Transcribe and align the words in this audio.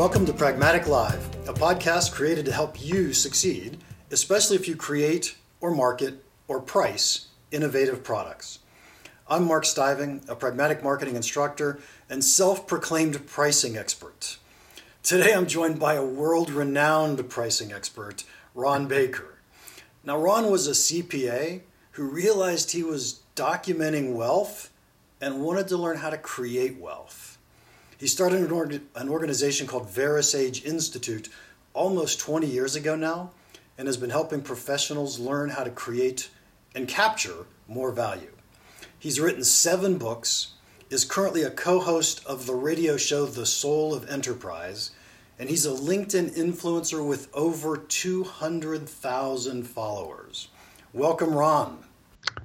Welcome 0.00 0.24
to 0.24 0.32
Pragmatic 0.32 0.86
Live, 0.86 1.22
a 1.46 1.52
podcast 1.52 2.12
created 2.12 2.46
to 2.46 2.52
help 2.52 2.82
you 2.82 3.12
succeed, 3.12 3.76
especially 4.10 4.56
if 4.56 4.66
you 4.66 4.74
create 4.74 5.36
or 5.60 5.74
market 5.74 6.24
or 6.48 6.58
price 6.58 7.26
innovative 7.50 8.02
products. 8.02 8.60
I'm 9.28 9.44
Mark 9.44 9.64
Stiving, 9.64 10.24
a 10.26 10.34
pragmatic 10.34 10.82
marketing 10.82 11.16
instructor 11.16 11.80
and 12.08 12.24
self 12.24 12.66
proclaimed 12.66 13.26
pricing 13.26 13.76
expert. 13.76 14.38
Today 15.02 15.34
I'm 15.34 15.46
joined 15.46 15.78
by 15.78 15.96
a 15.96 16.02
world 16.02 16.48
renowned 16.48 17.28
pricing 17.28 17.70
expert, 17.70 18.24
Ron 18.54 18.88
Baker. 18.88 19.34
Now, 20.02 20.16
Ron 20.16 20.50
was 20.50 20.66
a 20.66 20.70
CPA 20.70 21.60
who 21.90 22.04
realized 22.04 22.70
he 22.70 22.82
was 22.82 23.20
documenting 23.36 24.14
wealth 24.14 24.70
and 25.20 25.42
wanted 25.42 25.68
to 25.68 25.76
learn 25.76 25.98
how 25.98 26.08
to 26.08 26.16
create 26.16 26.78
wealth. 26.78 27.29
He 28.00 28.06
started 28.06 28.40
an, 28.40 28.50
org- 28.50 28.80
an 28.96 29.10
organization 29.10 29.66
called 29.66 29.90
VeraSage 29.90 30.64
Institute 30.64 31.28
almost 31.74 32.18
20 32.18 32.46
years 32.46 32.74
ago 32.74 32.96
now 32.96 33.32
and 33.76 33.86
has 33.86 33.98
been 33.98 34.08
helping 34.08 34.40
professionals 34.40 35.18
learn 35.18 35.50
how 35.50 35.64
to 35.64 35.70
create 35.70 36.30
and 36.74 36.88
capture 36.88 37.44
more 37.68 37.92
value. 37.92 38.32
He's 38.98 39.20
written 39.20 39.44
seven 39.44 39.98
books, 39.98 40.52
is 40.88 41.04
currently 41.04 41.42
a 41.42 41.50
co 41.50 41.78
host 41.78 42.24
of 42.24 42.46
the 42.46 42.54
radio 42.54 42.96
show 42.96 43.26
The 43.26 43.44
Soul 43.44 43.92
of 43.92 44.08
Enterprise, 44.08 44.92
and 45.38 45.50
he's 45.50 45.66
a 45.66 45.70
LinkedIn 45.70 46.34
influencer 46.34 47.06
with 47.06 47.28
over 47.34 47.76
200,000 47.76 49.64
followers. 49.64 50.48
Welcome, 50.94 51.34
Ron. 51.34 51.84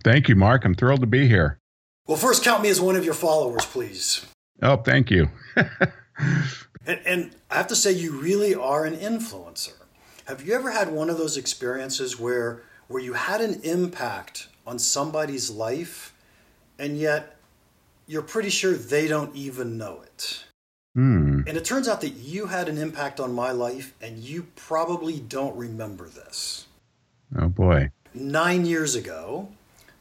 Thank 0.04 0.28
you, 0.28 0.36
Mark. 0.36 0.66
I'm 0.66 0.76
thrilled 0.76 1.00
to 1.00 1.08
be 1.08 1.30
here. 1.30 1.60
Well, 2.08 2.18
first, 2.18 2.44
count 2.44 2.62
me 2.62 2.68
as 2.68 2.82
one 2.82 2.98
of 2.98 3.06
your 3.06 3.14
followers, 3.14 3.66
please. 3.66 4.26
Oh, 4.62 4.78
thank 4.78 5.12
you. 5.12 5.30
and, 5.56 7.00
and 7.06 7.32
I 7.50 7.56
have 7.56 7.68
to 7.68 7.76
say, 7.76 7.92
you 7.92 8.20
really 8.20 8.56
are 8.56 8.86
an 8.86 8.96
influencer. 8.96 9.74
Have 10.26 10.42
you 10.42 10.54
ever 10.54 10.72
had 10.72 10.92
one 10.92 11.10
of 11.10 11.18
those 11.18 11.38
experiences 11.38 12.20
where, 12.20 12.64
where 12.88 13.02
you 13.02 13.14
had 13.14 13.42
an 13.42 13.62
impact 13.64 14.48
on 14.66 14.80
somebody's 14.80 15.50
life 15.50 16.16
and 16.80 16.98
yet 16.98 17.36
you're 18.08 18.22
pretty 18.22 18.50
sure 18.50 18.74
they 18.74 19.08
don't 19.08 19.36
even 19.36 19.78
know 19.78 20.02
it. 20.04 20.46
Hmm. 20.94 21.42
And 21.48 21.58
it 21.58 21.66
turns 21.66 21.88
out 21.88 22.02
that 22.02 22.12
you 22.12 22.48
had 22.48 22.70
an 22.70 22.78
impact 22.78 23.20
on 23.20 23.34
my 23.34 23.52
life, 23.52 23.94
and 24.02 24.18
you 24.18 24.48
probably 24.56 25.20
don't 25.20 25.56
remember 25.58 26.08
this. 26.08 26.68
Oh, 27.38 27.50
boy. 27.50 27.92
Nine 28.14 28.66
years 28.66 28.96
ago, 28.96 29.50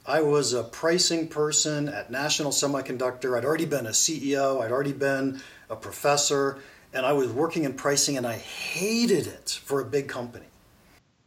I 0.06 0.20
was 0.20 0.52
a 0.52 0.62
pricing 0.62 1.28
person 1.28 1.88
at 1.88 2.10
National 2.10 2.50
Semiconductor. 2.50 3.36
I'd 3.36 3.44
already 3.44 3.64
been 3.64 3.86
a 3.86 3.90
CEO, 3.90 4.62
I'd 4.62 4.70
already 4.70 4.92
been 4.92 5.40
a 5.70 5.76
professor, 5.76 6.58
and 6.92 7.06
I 7.06 7.12
was 7.12 7.30
working 7.30 7.64
in 7.64 7.72
pricing, 7.72 8.16
and 8.16 8.26
I 8.26 8.36
hated 8.36 9.26
it 9.26 9.60
for 9.64 9.80
a 9.80 9.84
big 9.84 10.08
company. 10.08 10.46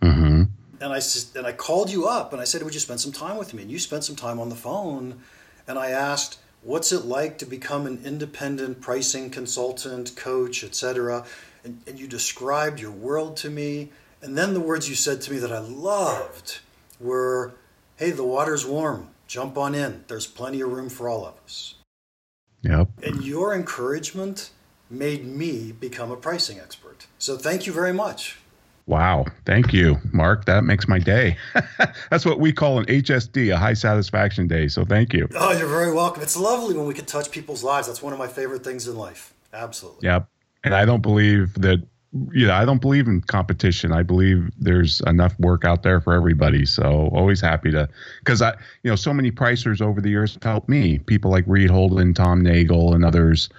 Mm-hmm. 0.01 0.43
And 0.79 0.93
I, 0.93 1.01
and 1.35 1.47
I 1.47 1.53
called 1.53 1.89
you 1.89 2.07
up 2.07 2.33
and 2.33 2.41
I 2.41 2.45
said, 2.45 2.61
Would 2.61 2.75
you 2.75 2.79
spend 2.79 3.01
some 3.01 3.11
time 3.11 3.37
with 3.37 3.53
me? 3.53 3.63
And 3.63 3.71
you 3.71 3.79
spent 3.79 4.03
some 4.03 4.15
time 4.15 4.39
on 4.39 4.49
the 4.49 4.55
phone 4.55 5.21
and 5.67 5.79
I 5.79 5.89
asked, 5.89 6.39
what's 6.61 6.91
it 6.91 7.05
like 7.05 7.37
to 7.39 7.45
become 7.45 7.85
an 7.85 8.01
independent 8.03 8.81
pricing 8.81 9.29
consultant, 9.29 10.15
coach, 10.15 10.63
etc. 10.63 11.25
And, 11.63 11.81
and 11.87 11.99
you 11.99 12.07
described 12.07 12.79
your 12.79 12.91
world 12.91 13.37
to 13.37 13.49
me. 13.49 13.89
And 14.21 14.37
then 14.37 14.53
the 14.53 14.59
words 14.59 14.89
you 14.89 14.95
said 14.95 15.21
to 15.21 15.31
me 15.31 15.37
that 15.39 15.51
I 15.51 15.59
loved 15.59 16.59
were, 16.99 17.53
hey, 17.97 18.11
the 18.11 18.23
water's 18.23 18.65
warm. 18.65 19.09
Jump 19.27 19.57
on 19.57 19.75
in. 19.75 20.05
There's 20.07 20.25
plenty 20.25 20.61
of 20.61 20.71
room 20.71 20.89
for 20.89 21.09
all 21.09 21.25
of 21.25 21.33
us. 21.43 21.75
Yep. 22.61 22.89
And 23.03 23.23
your 23.23 23.53
encouragement 23.53 24.51
made 24.89 25.25
me 25.25 25.73
become 25.73 26.11
a 26.11 26.15
pricing 26.15 26.59
expert. 26.59 27.07
So 27.19 27.37
thank 27.37 27.67
you 27.67 27.73
very 27.73 27.93
much. 27.93 28.37
Wow. 28.85 29.25
Thank 29.45 29.73
you, 29.73 29.97
Mark. 30.13 30.45
That 30.45 30.63
makes 30.63 30.87
my 30.87 30.97
day. 30.97 31.35
That's 32.09 32.25
what 32.25 32.39
we 32.39 32.53
call 32.53 32.79
an 32.79 32.85
HSD, 32.85 33.53
a 33.53 33.57
high 33.57 33.73
satisfaction 33.73 34.47
day. 34.47 34.69
So 34.69 34.85
thank 34.85 35.13
you. 35.13 35.27
Oh, 35.35 35.51
you're 35.51 35.67
very 35.67 35.91
welcome. 35.91 36.23
It's 36.23 36.37
lovely 36.37 36.75
when 36.75 36.87
we 36.87 36.93
can 36.93 37.03
touch 37.03 37.29
people's 37.29 37.63
lives. 37.63 37.87
That's 37.87 38.01
one 38.01 38.13
of 38.13 38.19
my 38.19 38.27
favorite 38.27 38.63
things 38.63 38.87
in 38.87 38.95
life. 38.95 39.33
Absolutely. 39.53 40.07
Yep. 40.07 40.29
And 40.63 40.73
I 40.73 40.85
don't 40.85 41.01
believe 41.01 41.53
that, 41.55 41.85
you 42.31 42.47
know, 42.47 42.53
I 42.53 42.65
don't 42.65 42.81
believe 42.81 43.07
in 43.07 43.21
competition. 43.21 43.91
I 43.91 44.03
believe 44.03 44.51
there's 44.57 45.01
enough 45.01 45.37
work 45.39 45.65
out 45.65 45.83
there 45.83 46.01
for 46.01 46.13
everybody. 46.13 46.65
So 46.65 47.09
always 47.13 47.41
happy 47.41 47.71
to, 47.71 47.89
because 48.19 48.41
I, 48.41 48.51
you 48.83 48.89
know, 48.89 48.95
so 48.95 49.13
many 49.13 49.31
pricers 49.31 49.81
over 49.81 50.01
the 50.01 50.09
years 50.09 50.33
have 50.33 50.43
helped 50.43 50.69
me. 50.69 50.99
People 50.99 51.31
like 51.31 51.43
Reed 51.47 51.69
Holden, 51.69 52.13
Tom 52.13 52.41
Nagle, 52.41 52.93
and 52.93 53.03
others 53.03 53.49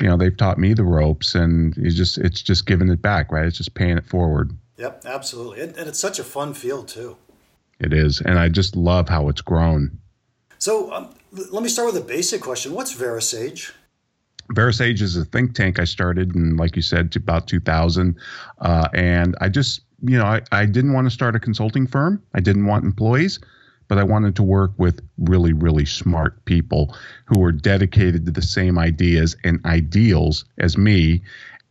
you 0.00 0.06
know 0.06 0.16
they've 0.16 0.36
taught 0.36 0.58
me 0.58 0.74
the 0.74 0.84
ropes 0.84 1.34
and 1.34 1.76
it's 1.76 1.96
just 1.96 2.18
it's 2.18 2.40
just 2.40 2.66
giving 2.66 2.88
it 2.88 3.02
back 3.02 3.32
right 3.32 3.46
it's 3.46 3.56
just 3.56 3.74
paying 3.74 3.98
it 3.98 4.06
forward 4.06 4.56
Yep, 4.78 5.04
absolutely. 5.06 5.60
And, 5.60 5.76
and, 5.76 5.88
it's 5.88 5.98
such 5.98 6.18
a 6.18 6.24
fun 6.24 6.54
field, 6.54 6.88
too. 6.88 7.16
It 7.80 7.92
is. 7.92 8.20
And 8.20 8.38
I 8.38 8.48
just 8.48 8.76
love 8.76 9.08
how 9.08 9.28
it's 9.28 9.40
grown. 9.40 9.98
So 10.58 10.92
um, 10.92 11.14
let 11.32 11.62
me 11.62 11.68
start 11.68 11.92
with 11.92 12.02
a 12.02 12.06
basic 12.06 12.40
question 12.40 12.72
What's 12.72 12.94
VeraSage? 12.94 13.72
VeraSage 14.52 15.02
is 15.02 15.16
a 15.16 15.24
think 15.24 15.54
tank 15.54 15.78
I 15.78 15.84
started 15.84 16.34
in, 16.34 16.56
like 16.56 16.76
you 16.76 16.82
said, 16.82 17.14
about 17.16 17.46
2000. 17.46 18.16
Uh, 18.60 18.88
and 18.94 19.36
I 19.40 19.48
just, 19.48 19.82
you 20.02 20.16
know, 20.16 20.24
I, 20.24 20.40
I 20.52 20.66
didn't 20.66 20.94
want 20.94 21.06
to 21.06 21.10
start 21.10 21.36
a 21.36 21.40
consulting 21.40 21.86
firm, 21.86 22.22
I 22.34 22.40
didn't 22.40 22.66
want 22.66 22.84
employees. 22.84 23.38
But 23.88 23.96
I 23.96 24.02
wanted 24.02 24.36
to 24.36 24.42
work 24.42 24.72
with 24.76 25.00
really, 25.16 25.54
really 25.54 25.86
smart 25.86 26.44
people 26.44 26.94
who 27.24 27.40
were 27.40 27.52
dedicated 27.52 28.26
to 28.26 28.30
the 28.30 28.42
same 28.42 28.78
ideas 28.78 29.34
and 29.44 29.64
ideals 29.64 30.44
as 30.58 30.76
me 30.76 31.22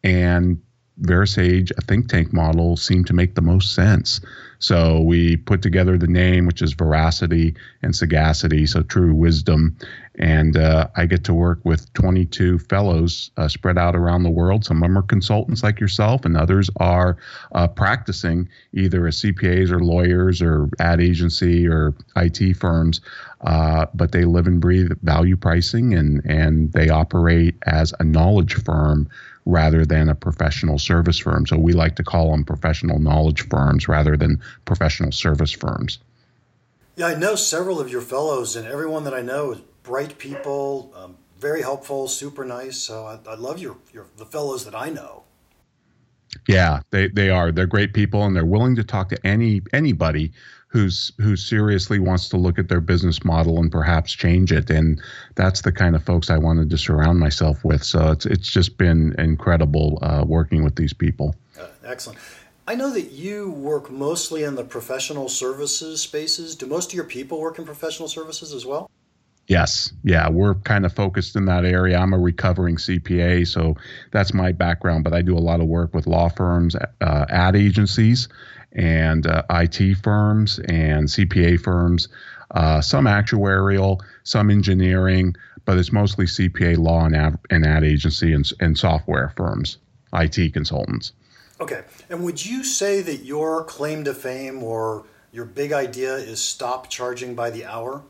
and 0.03 0.59
VeraSage, 1.01 1.71
a 1.77 1.81
think 1.81 2.09
tank 2.09 2.33
model, 2.33 2.75
seemed 2.75 3.07
to 3.07 3.13
make 3.13 3.35
the 3.35 3.41
most 3.41 3.75
sense. 3.75 4.19
So 4.59 4.99
we 4.99 5.38
put 5.38 5.61
together 5.61 5.97
the 5.97 6.07
name, 6.07 6.45
which 6.45 6.61
is 6.61 6.73
veracity 6.73 7.55
and 7.83 7.95
sagacity, 7.95 8.65
so 8.65 8.81
true 8.81 9.13
wisdom. 9.13 9.77
And 10.19 10.57
uh, 10.57 10.88
I 10.95 11.05
get 11.05 11.23
to 11.25 11.33
work 11.33 11.59
with 11.63 11.94
22 11.94 12.57
fellows 12.59 13.29
uh, 13.38 13.47
spread 13.47 13.78
out 13.78 13.95
around 13.95 14.23
the 14.23 14.31
world. 14.31 14.66
Some 14.66 14.78
of 14.78 14.81
them 14.81 14.97
are 14.97 15.03
consultants 15.03 15.61
like 15.61 15.79
yourself, 15.79 16.25
and 16.25 16.35
others 16.35 16.72
are 16.78 17.17
uh, 17.51 17.67
practicing 17.67 18.50
either 18.73 19.06
as 19.06 19.22
CPAs 19.22 19.69
or 19.69 19.79
lawyers 19.79 20.41
or 20.41 20.69
ad 20.79 21.00
agency 21.01 21.67
or 21.67 21.94
IT 22.16 22.56
firms. 22.56 23.01
Uh, 23.41 23.85
but 23.94 24.11
they 24.11 24.25
live 24.25 24.47
and 24.47 24.59
breathe 24.59 24.91
value 25.03 25.38
pricing, 25.38 25.94
and 25.94 26.25
and 26.25 26.73
they 26.73 26.89
operate 26.89 27.56
as 27.67 27.94
a 28.00 28.03
knowledge 28.03 28.56
firm 28.56 29.07
rather 29.45 29.85
than 29.85 30.09
a 30.09 30.16
professional 30.16 30.77
service 30.77 31.17
firm. 31.17 31.45
So 31.45 31.57
we 31.57 31.73
like 31.73 31.95
to 31.95 32.03
call 32.03 32.31
them 32.31 32.44
professional 32.44 33.00
knowledge 33.00 33.47
firms 33.47 33.88
rather 33.88 34.17
than 34.17 34.41
professional 34.66 35.11
service 35.11 35.51
firms. 35.51 36.00
Yeah, 36.97 37.07
I 37.07 37.16
know 37.16 37.35
several 37.35 37.79
of 37.79 37.89
your 37.89 38.01
fellows, 38.01 38.56
and 38.56 38.67
everyone 38.67 39.03
that 39.03 39.13
I 39.13 39.22
know 39.22 39.61
bright 39.88 40.18
people, 40.18 40.92
um, 40.96 41.18
very 41.40 41.62
helpful, 41.62 42.08
super 42.08 42.44
nice. 42.44 42.78
So 42.78 43.06
I, 43.06 43.20
I 43.31 43.36
love 43.36 43.58
your, 43.59 43.78
your 43.94 44.08
the 44.18 44.25
fellows 44.25 44.66
that 44.66 44.75
I 44.75 44.90
know. 44.90 45.24
Yeah, 46.48 46.81
they, 46.92 47.08
they 47.08 47.30
are. 47.30 47.52
They're 47.52 47.66
great 47.66 47.94
people, 47.94 48.24
and 48.25 48.36
they're 48.36 48.46
willing 48.46 48.75
to 48.75 48.84
talk 48.84 49.09
to 49.09 49.25
any 49.25 49.62
anybody 49.74 50.34
who's 50.68 51.14
who 51.18 51.38
seriously 51.38 52.00
wants 52.00 52.28
to 52.30 52.38
look 52.38 52.59
at 52.59 52.68
their 52.68 52.81
business 52.81 53.24
model 53.24 53.59
and 53.59 53.72
perhaps 53.72 54.12
change 54.12 54.52
it. 54.52 54.70
And 54.70 55.02
that's 55.36 55.62
the 55.62 55.72
kind 55.72 55.96
of 55.96 56.04
folks 56.04 56.30
I 56.30 56.38
wanted 56.38 56.69
to 56.69 56.78
surround 56.78 57.19
myself 57.19 57.64
with. 57.64 57.84
So 57.84 58.12
it's 58.12 58.25
it's 58.25 58.52
just 58.52 58.78
been 58.78 59.16
incredible 59.18 60.00
uh, 60.02 60.25
working 60.28 60.64
with 60.66 60.75
these 60.75 60.94
people. 60.94 61.34
Uh, 61.59 61.68
excellent. 61.86 62.19
I 62.68 62.75
know 62.75 62.92
that 62.92 63.12
you 63.12 63.52
work 63.52 63.90
mostly 63.90 64.44
in 64.44 64.56
the 64.56 64.66
professional 64.66 65.30
services 65.30 66.02
spaces. 66.02 66.56
Do 66.56 66.66
most 66.66 66.90
of 66.92 66.96
your 66.96 67.06
people 67.06 67.40
work 67.40 67.58
in 67.58 67.66
professional 67.66 68.10
services 68.10 68.54
as 68.54 68.66
well? 68.66 68.92
Yes. 69.47 69.94
Yeah. 70.03 70.29
We're 70.29 70.55
kind 70.55 70.85
of 70.85 70.94
focused 70.94 71.35
in 71.35 71.45
that 71.45 71.65
area. 71.65 71.97
I'm 71.97 72.13
a 72.13 72.19
recovering 72.19 72.75
CPA, 72.75 73.47
so 73.47 73.75
that's 74.11 74.33
my 74.33 74.51
background, 74.51 75.05
but 75.05 75.13
I 75.13 75.21
do 75.21 75.38
a 75.38 75.39
lot 75.39 75.61
of 75.61 75.67
work 75.67 75.94
with 75.94 76.05
law 76.05 76.27
firms, 76.27 76.75
uh, 76.75 77.25
ad 77.29 77.55
agencies, 77.55 78.27
and 78.73 79.25
uh, 79.25 79.44
IT 79.49 79.95
firms 80.03 80.59
and 80.59 81.07
CPA 81.07 81.61
firms, 81.61 82.09
uh, 82.51 82.81
some 82.81 83.05
actuarial, 83.05 84.01
some 84.23 84.49
engineering, 84.49 85.33
but 85.63 85.77
it's 85.77 85.94
mostly 85.94 86.25
CPA 86.25 86.77
law 86.77 87.05
and 87.05 87.15
ad, 87.15 87.39
and 87.49 87.65
ad 87.65 87.85
agency 87.85 88.33
and, 88.33 88.49
and 88.59 88.77
software 88.77 89.33
firms, 89.38 89.77
IT 90.13 90.53
consultants. 90.53 91.13
Okay. 91.59 91.83
And 92.09 92.23
would 92.23 92.45
you 92.45 92.63
say 92.63 93.01
that 93.01 93.23
your 93.23 93.63
claim 93.63 94.03
to 94.03 94.13
fame 94.13 94.61
or 94.61 95.05
your 95.31 95.45
big 95.45 95.71
idea 95.71 96.15
is 96.15 96.39
stop 96.41 96.89
charging 96.89 97.33
by 97.33 97.49
the 97.49 97.65
hour? 97.65 98.03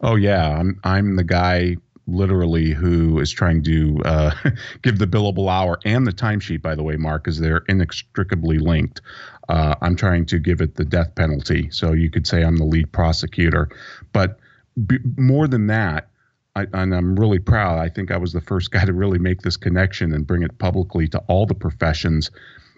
Oh 0.00 0.16
yeah, 0.16 0.58
I'm 0.58 0.80
I'm 0.84 1.16
the 1.16 1.24
guy 1.24 1.76
literally 2.06 2.70
who 2.70 3.20
is 3.20 3.30
trying 3.30 3.62
to 3.62 4.00
uh, 4.04 4.34
give 4.82 4.98
the 4.98 5.06
billable 5.06 5.50
hour 5.50 5.78
and 5.84 6.06
the 6.06 6.12
timesheet, 6.12 6.62
by 6.62 6.74
the 6.74 6.82
way, 6.82 6.96
Mark, 6.96 7.24
because 7.24 7.38
they're 7.38 7.62
inextricably 7.68 8.58
linked. 8.58 9.00
Uh, 9.48 9.74
I'm 9.80 9.96
trying 9.96 10.26
to 10.26 10.38
give 10.38 10.60
it 10.60 10.74
the 10.76 10.84
death 10.84 11.14
penalty. 11.14 11.70
So 11.70 11.92
you 11.92 12.10
could 12.10 12.26
say 12.26 12.42
I'm 12.42 12.56
the 12.56 12.64
lead 12.64 12.92
prosecutor. 12.92 13.68
But 14.12 14.38
b- 14.86 14.98
more 15.16 15.46
than 15.46 15.66
that, 15.68 16.08
I, 16.56 16.66
and 16.72 16.94
I'm 16.94 17.16
really 17.18 17.38
proud. 17.38 17.78
I 17.78 17.88
think 17.88 18.10
I 18.10 18.16
was 18.16 18.32
the 18.32 18.40
first 18.40 18.70
guy 18.72 18.84
to 18.84 18.92
really 18.92 19.18
make 19.18 19.42
this 19.42 19.56
connection 19.56 20.12
and 20.12 20.26
bring 20.26 20.42
it 20.42 20.58
publicly 20.58 21.08
to 21.08 21.18
all 21.28 21.46
the 21.46 21.54
professions. 21.54 22.30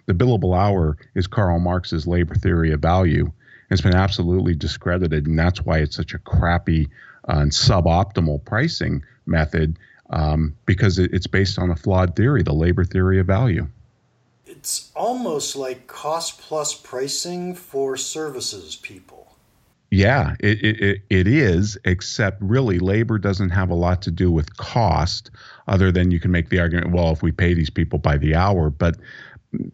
The 0.05 0.13
billable 0.13 0.57
hour 0.57 0.97
is 1.15 1.27
Karl 1.27 1.59
Marx's 1.59 2.05
labor 2.05 2.35
theory 2.35 2.71
of 2.71 2.81
value. 2.81 3.31
It's 3.69 3.81
been 3.81 3.95
absolutely 3.95 4.53
discredited, 4.53 5.25
and 5.25 5.39
that's 5.39 5.61
why 5.61 5.79
it's 5.79 5.95
such 5.95 6.13
a 6.13 6.19
crappy 6.19 6.89
and 7.27 7.51
suboptimal 7.51 8.43
pricing 8.45 9.03
method 9.25 9.77
um, 10.09 10.55
because 10.65 10.99
it, 10.99 11.13
it's 11.13 11.27
based 11.27 11.57
on 11.57 11.69
a 11.69 11.75
flawed 11.75 12.15
theory, 12.15 12.43
the 12.43 12.53
labor 12.53 12.83
theory 12.83 13.19
of 13.19 13.27
value. 13.27 13.67
It's 14.45 14.91
almost 14.95 15.55
like 15.55 15.87
cost 15.87 16.39
plus 16.39 16.73
pricing 16.73 17.55
for 17.55 17.97
services 17.97 18.75
people. 18.75 19.35
Yeah, 19.89 20.35
it, 20.39 20.63
it, 20.63 21.01
it 21.11 21.27
is, 21.27 21.77
except 21.85 22.41
really 22.41 22.79
labor 22.79 23.19
doesn't 23.19 23.51
have 23.51 23.69
a 23.69 23.75
lot 23.75 24.01
to 24.03 24.11
do 24.11 24.31
with 24.31 24.57
cost, 24.57 25.29
other 25.67 25.91
than 25.91 26.09
you 26.09 26.19
can 26.19 26.31
make 26.31 26.49
the 26.49 26.59
argument, 26.59 26.91
well, 26.91 27.11
if 27.11 27.21
we 27.21 27.31
pay 27.31 27.53
these 27.53 27.69
people 27.69 27.99
by 27.99 28.17
the 28.17 28.33
hour, 28.33 28.71
but 28.71 28.97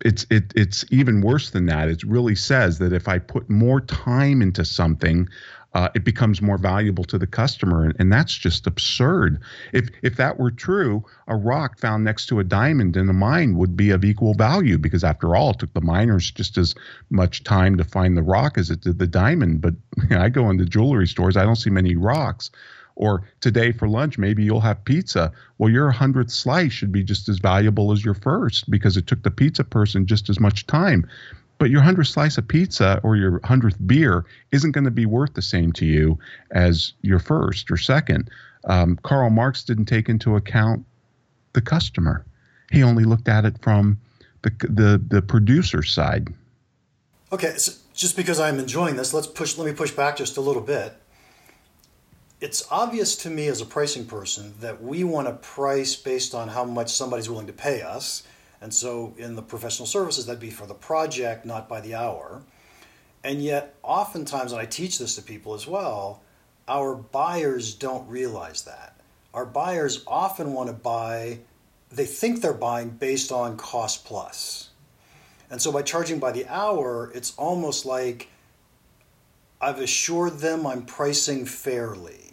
it's 0.04 0.26
it 0.30 0.52
it's 0.58 0.84
even 0.92 1.22
worse 1.22 1.52
than 1.52 1.68
that. 1.68 1.88
It 1.88 2.04
really 2.04 2.36
says 2.36 2.80
that 2.80 2.92
if 2.92 3.08
I 3.08 3.20
put 3.20 3.50
more 3.50 3.80
time 3.80 4.42
into 4.42 4.66
something, 4.66 5.30
uh, 5.74 5.90
it 5.94 6.04
becomes 6.04 6.42
more 6.42 6.58
valuable 6.58 7.04
to 7.04 7.18
the 7.18 7.28
customer, 7.28 7.86
and, 7.86 7.96
and, 8.00 8.12
that's 8.12 8.36
just 8.36 8.66
absurd. 8.66 9.40
If 9.72 9.90
if 10.02 10.16
that 10.16 10.40
were 10.40 10.50
true, 10.50 11.06
a 11.28 11.36
rock 11.36 11.78
found 11.78 12.04
next 12.04 12.26
to 12.28 12.40
a 12.40 12.44
diamond 12.44 12.98
in 12.98 13.08
a 13.08 13.14
mine 13.14 13.56
would 13.56 13.78
be 13.78 13.92
of 13.92 14.04
equal 14.04 14.34
value 14.34 14.80
because, 14.80 15.04
after 15.04 15.36
all, 15.36 15.52
it 15.52 15.60
took 15.60 15.74
the 15.74 15.82
miners 15.82 16.32
just 16.32 16.58
as 16.58 16.74
much 17.12 17.44
time 17.44 17.78
to 17.78 17.84
find 17.84 18.18
the 18.18 18.24
rock 18.24 18.58
as 18.58 18.72
it 18.72 18.82
did 18.82 18.98
the 18.98 19.06
diamond. 19.06 19.62
But 19.62 19.76
you 19.98 20.08
know, 20.10 20.22
I 20.22 20.30
go 20.30 20.50
into 20.50 20.66
jewelry 20.66 21.08
stores, 21.08 21.38
I 21.38 21.44
don't 21.44 21.56
see 21.56 21.70
many 21.70 21.96
rocks. 21.96 22.50
Or 22.96 23.24
today 23.40 23.72
for 23.72 23.88
lunch, 23.88 24.18
maybe 24.18 24.44
you'll 24.44 24.60
have 24.60 24.84
pizza. 24.84 25.32
Well, 25.58 25.70
your 25.70 25.90
hundredth 25.90 26.32
slice 26.32 26.74
should 26.74 26.92
be 26.92 27.02
just 27.02 27.30
as 27.30 27.40
valuable 27.40 27.94
as 27.94 28.04
your 28.04 28.14
first 28.14 28.70
because 28.70 28.98
it 28.98 29.08
took 29.08 29.24
the 29.24 29.32
pizza 29.32 29.64
person 29.64 30.06
just 30.06 30.30
as 30.30 30.38
much 30.38 30.68
time 30.68 31.08
but 31.60 31.70
your 31.70 31.82
hundredth 31.82 32.10
slice 32.10 32.38
of 32.38 32.48
pizza 32.48 33.00
or 33.04 33.16
your 33.16 33.40
hundredth 33.44 33.78
beer 33.86 34.26
isn't 34.52 34.72
going 34.72 34.86
to 34.86 34.92
be 34.92 35.06
worth 35.06 35.34
the 35.34 35.42
same 35.42 35.72
to 35.74 35.86
you 35.86 36.18
as 36.52 36.94
your 37.02 37.20
first 37.20 37.70
or 37.70 37.78
second. 37.78 38.32
Um, 38.64 38.98
Karl 39.04 39.30
Marx 39.30 39.64
didn't 39.64 39.86
take 39.86 40.10
into 40.10 40.36
account 40.36 40.86
the 41.54 41.62
customer; 41.62 42.26
he 42.72 42.82
only 42.82 43.04
looked 43.04 43.28
at 43.28 43.46
it 43.46 43.62
from 43.62 44.00
the 44.42 44.52
the, 44.62 45.02
the 45.06 45.22
producer 45.22 45.84
side. 45.84 46.30
Okay, 47.32 47.56
so 47.58 47.74
just 47.94 48.16
because 48.16 48.40
I'm 48.40 48.58
enjoying 48.58 48.96
this, 48.96 49.14
let's 49.14 49.28
push. 49.28 49.58
Let 49.58 49.68
me 49.68 49.74
push 49.74 49.92
back 49.92 50.18
just 50.18 50.38
a 50.38 50.42
little 50.42 50.64
bit. 50.64 50.94
It's 52.42 52.66
obvious 52.72 53.18
to 53.18 53.30
me 53.30 53.48
as 53.48 53.60
a 53.60 53.66
pricing 53.66 54.06
person 54.06 54.54
that 54.62 54.82
we 54.82 55.04
want 55.04 55.28
to 55.28 55.34
price 55.34 55.98
based 55.98 56.34
on 56.34 56.48
how 56.48 56.64
much 56.64 56.90
somebody's 56.90 57.30
willing 57.30 57.48
to 57.48 57.54
pay 57.54 57.82
us 57.82 58.24
and 58.62 58.74
so 58.74 59.14
in 59.18 59.36
the 59.36 59.42
professional 59.42 59.86
services, 59.86 60.26
that'd 60.26 60.42
be 60.42 60.50
for 60.50 60.66
the 60.66 60.74
project, 60.74 61.46
not 61.46 61.70
by 61.70 61.82
the 61.82 61.96
hour. 61.96 62.44
And 63.24 63.44
yet, 63.44 63.76
oftentimes, 63.84 64.52
and 64.52 64.62
I 64.62 64.66
teach 64.66 65.00
this 65.00 65.16
to 65.16 65.22
people 65.22 65.54
as 65.54 65.68
well, 65.68 66.22
our 66.68 66.96
buyers 66.96 67.74
don't 67.74 68.08
realize 68.08 68.64
that. 68.64 68.96
Our 69.34 69.46
buyers 69.46 70.04
often 70.08 70.54
want 70.54 70.68
to 70.68 70.74
buy, 70.74 71.40
they 71.92 72.06
think 72.06 72.42
they're 72.42 72.54
buying 72.54 72.90
based 72.90 73.32
on 73.32 73.58
cost 73.58 74.06
plus. 74.06 74.70
And 75.50 75.62
so 75.62 75.72
by 75.72 75.82
charging 75.82 76.20
by 76.20 76.32
the 76.32 76.48
hour, 76.48 77.12
it's 77.14 77.36
almost 77.36 77.86
like 77.86 78.30
I've 79.62 79.80
assured 79.80 80.40
them 80.40 80.66
I'm 80.66 80.86
pricing 80.86 81.46
fairly. 81.46 82.29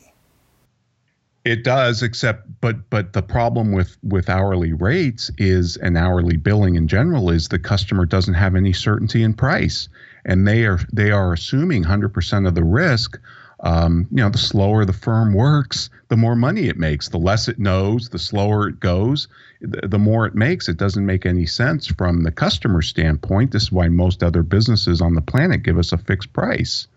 It 1.47 1.63
does, 1.63 2.03
except 2.03 2.61
but 2.61 2.91
but 2.91 3.13
the 3.13 3.23
problem 3.23 3.71
with 3.71 3.97
with 4.03 4.29
hourly 4.29 4.73
rates 4.73 5.31
is 5.39 5.77
an 5.77 5.97
hourly 5.97 6.37
billing 6.37 6.75
in 6.75 6.89
general 6.89 7.31
is 7.31 7.47
the 7.47 7.59
customer 7.61 8.05
doesn't 8.05 8.35
have 8.35 8.57
any 8.57 8.73
certainty 8.73 9.23
in 9.23 9.33
price, 9.33 9.89
and 10.25 10.49
they 10.49 10.67
are 10.67 10.81
they 10.93 11.13
are 11.13 11.33
assuming 11.33 11.85
100% 11.85 12.49
of 12.49 12.57
the 12.57 12.65
risk. 12.65 13.21
Um, 13.61 14.09
you 14.11 14.17
know, 14.17 14.29
the 14.29 14.39
slower 14.39 14.85
the 14.85 14.93
firm 14.93 15.35
works, 15.35 15.89
the 16.09 16.17
more 16.17 16.35
money 16.35 16.67
it 16.67 16.79
makes. 16.79 17.11
The 17.11 17.19
less 17.19 17.47
it 17.47 17.61
knows, 17.61 18.09
the 18.09 18.19
slower 18.19 18.69
it 18.69 18.81
goes, 18.81 19.29
the, 19.61 19.87
the 19.87 20.01
more 20.01 20.27
it 20.27 20.35
makes. 20.35 20.69
It 20.69 20.77
doesn't 20.79 21.07
make 21.07 21.25
any 21.25 21.47
sense 21.47 21.87
from 21.87 22.25
the 22.25 22.33
customer 22.33 22.83
standpoint. 22.83 23.53
This 23.53 23.63
is 23.63 23.73
why 23.73 23.87
most 23.87 24.25
other 24.25 24.43
businesses 24.43 25.01
on 25.01 25.15
the 25.15 25.23
planet 25.23 25.63
give 25.63 25.79
us 25.79 25.93
a 25.93 25.99
fixed 25.99 26.33
price. 26.33 26.89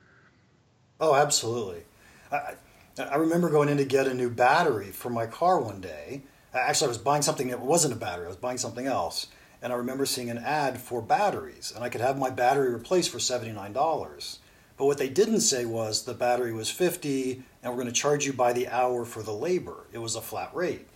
Oh, 1.00 1.14
absolutely. 1.14 1.84
I, 2.32 2.56
I 3.00 3.16
remember 3.16 3.50
going 3.50 3.70
in 3.70 3.78
to 3.78 3.86
get 3.86 4.08
a 4.08 4.14
new 4.14 4.30
battery 4.30 4.92
for 4.92 5.10
my 5.10 5.26
car 5.26 5.60
one 5.60 5.82
day. 5.82 6.24
Actually, 6.54 6.88
I 6.88 6.90
was 6.90 6.98
buying 6.98 7.22
something 7.22 7.50
that 7.50 7.60
wasn't 7.60 7.94
a 7.94 7.98
battery, 7.98 8.26
I 8.26 8.30
was 8.30 8.38
buying 8.38 8.58
something 8.58 8.88
else. 8.88 9.28
And 9.62 9.74
I 9.74 9.76
remember 9.76 10.06
seeing 10.06 10.30
an 10.30 10.38
ad 10.38 10.80
for 10.80 11.02
batteries, 11.02 11.74
and 11.76 11.84
I 11.84 11.90
could 11.90 12.00
have 12.00 12.18
my 12.18 12.30
battery 12.30 12.72
replaced 12.72 13.10
for 13.10 13.18
$79. 13.18 14.38
But 14.80 14.86
what 14.86 14.98
they 14.98 15.10
didn't 15.10 15.42
say 15.42 15.66
was 15.66 16.04
the 16.04 16.14
battery 16.14 16.54
was 16.54 16.72
50 16.72 17.44
and 17.62 17.72
we're 17.72 17.82
going 17.82 17.94
to 17.94 18.02
charge 18.02 18.26
you 18.26 18.32
by 18.32 18.54
the 18.54 18.70
hour 18.70 19.04
for 19.04 19.22
the 19.22 19.34
labor. 19.34 19.86
It 19.92 19.98
was 19.98 20.16
a 20.16 20.22
flat 20.22 20.56
rate. 20.56 20.88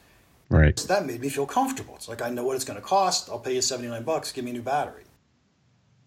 Right. 0.49 0.79
So 0.79 0.87
that 0.87 1.05
made 1.05 1.19
me 1.19 1.27
feel 1.27 1.45
comfortable. 1.45 1.95
It's 1.95 2.07
like 2.07 2.21
I 2.21 2.29
know 2.29 2.45
what 2.45 2.55
it's 2.55 2.63
going 2.63 2.79
to 2.79 2.85
cost. 2.85 3.29
I'll 3.29 3.39
pay 3.39 3.55
you 3.55 3.61
79 3.61 4.03
bucks, 4.03 4.31
give 4.31 4.45
me 4.45 4.51
a 4.51 4.53
new 4.53 4.61
battery. 4.61 5.03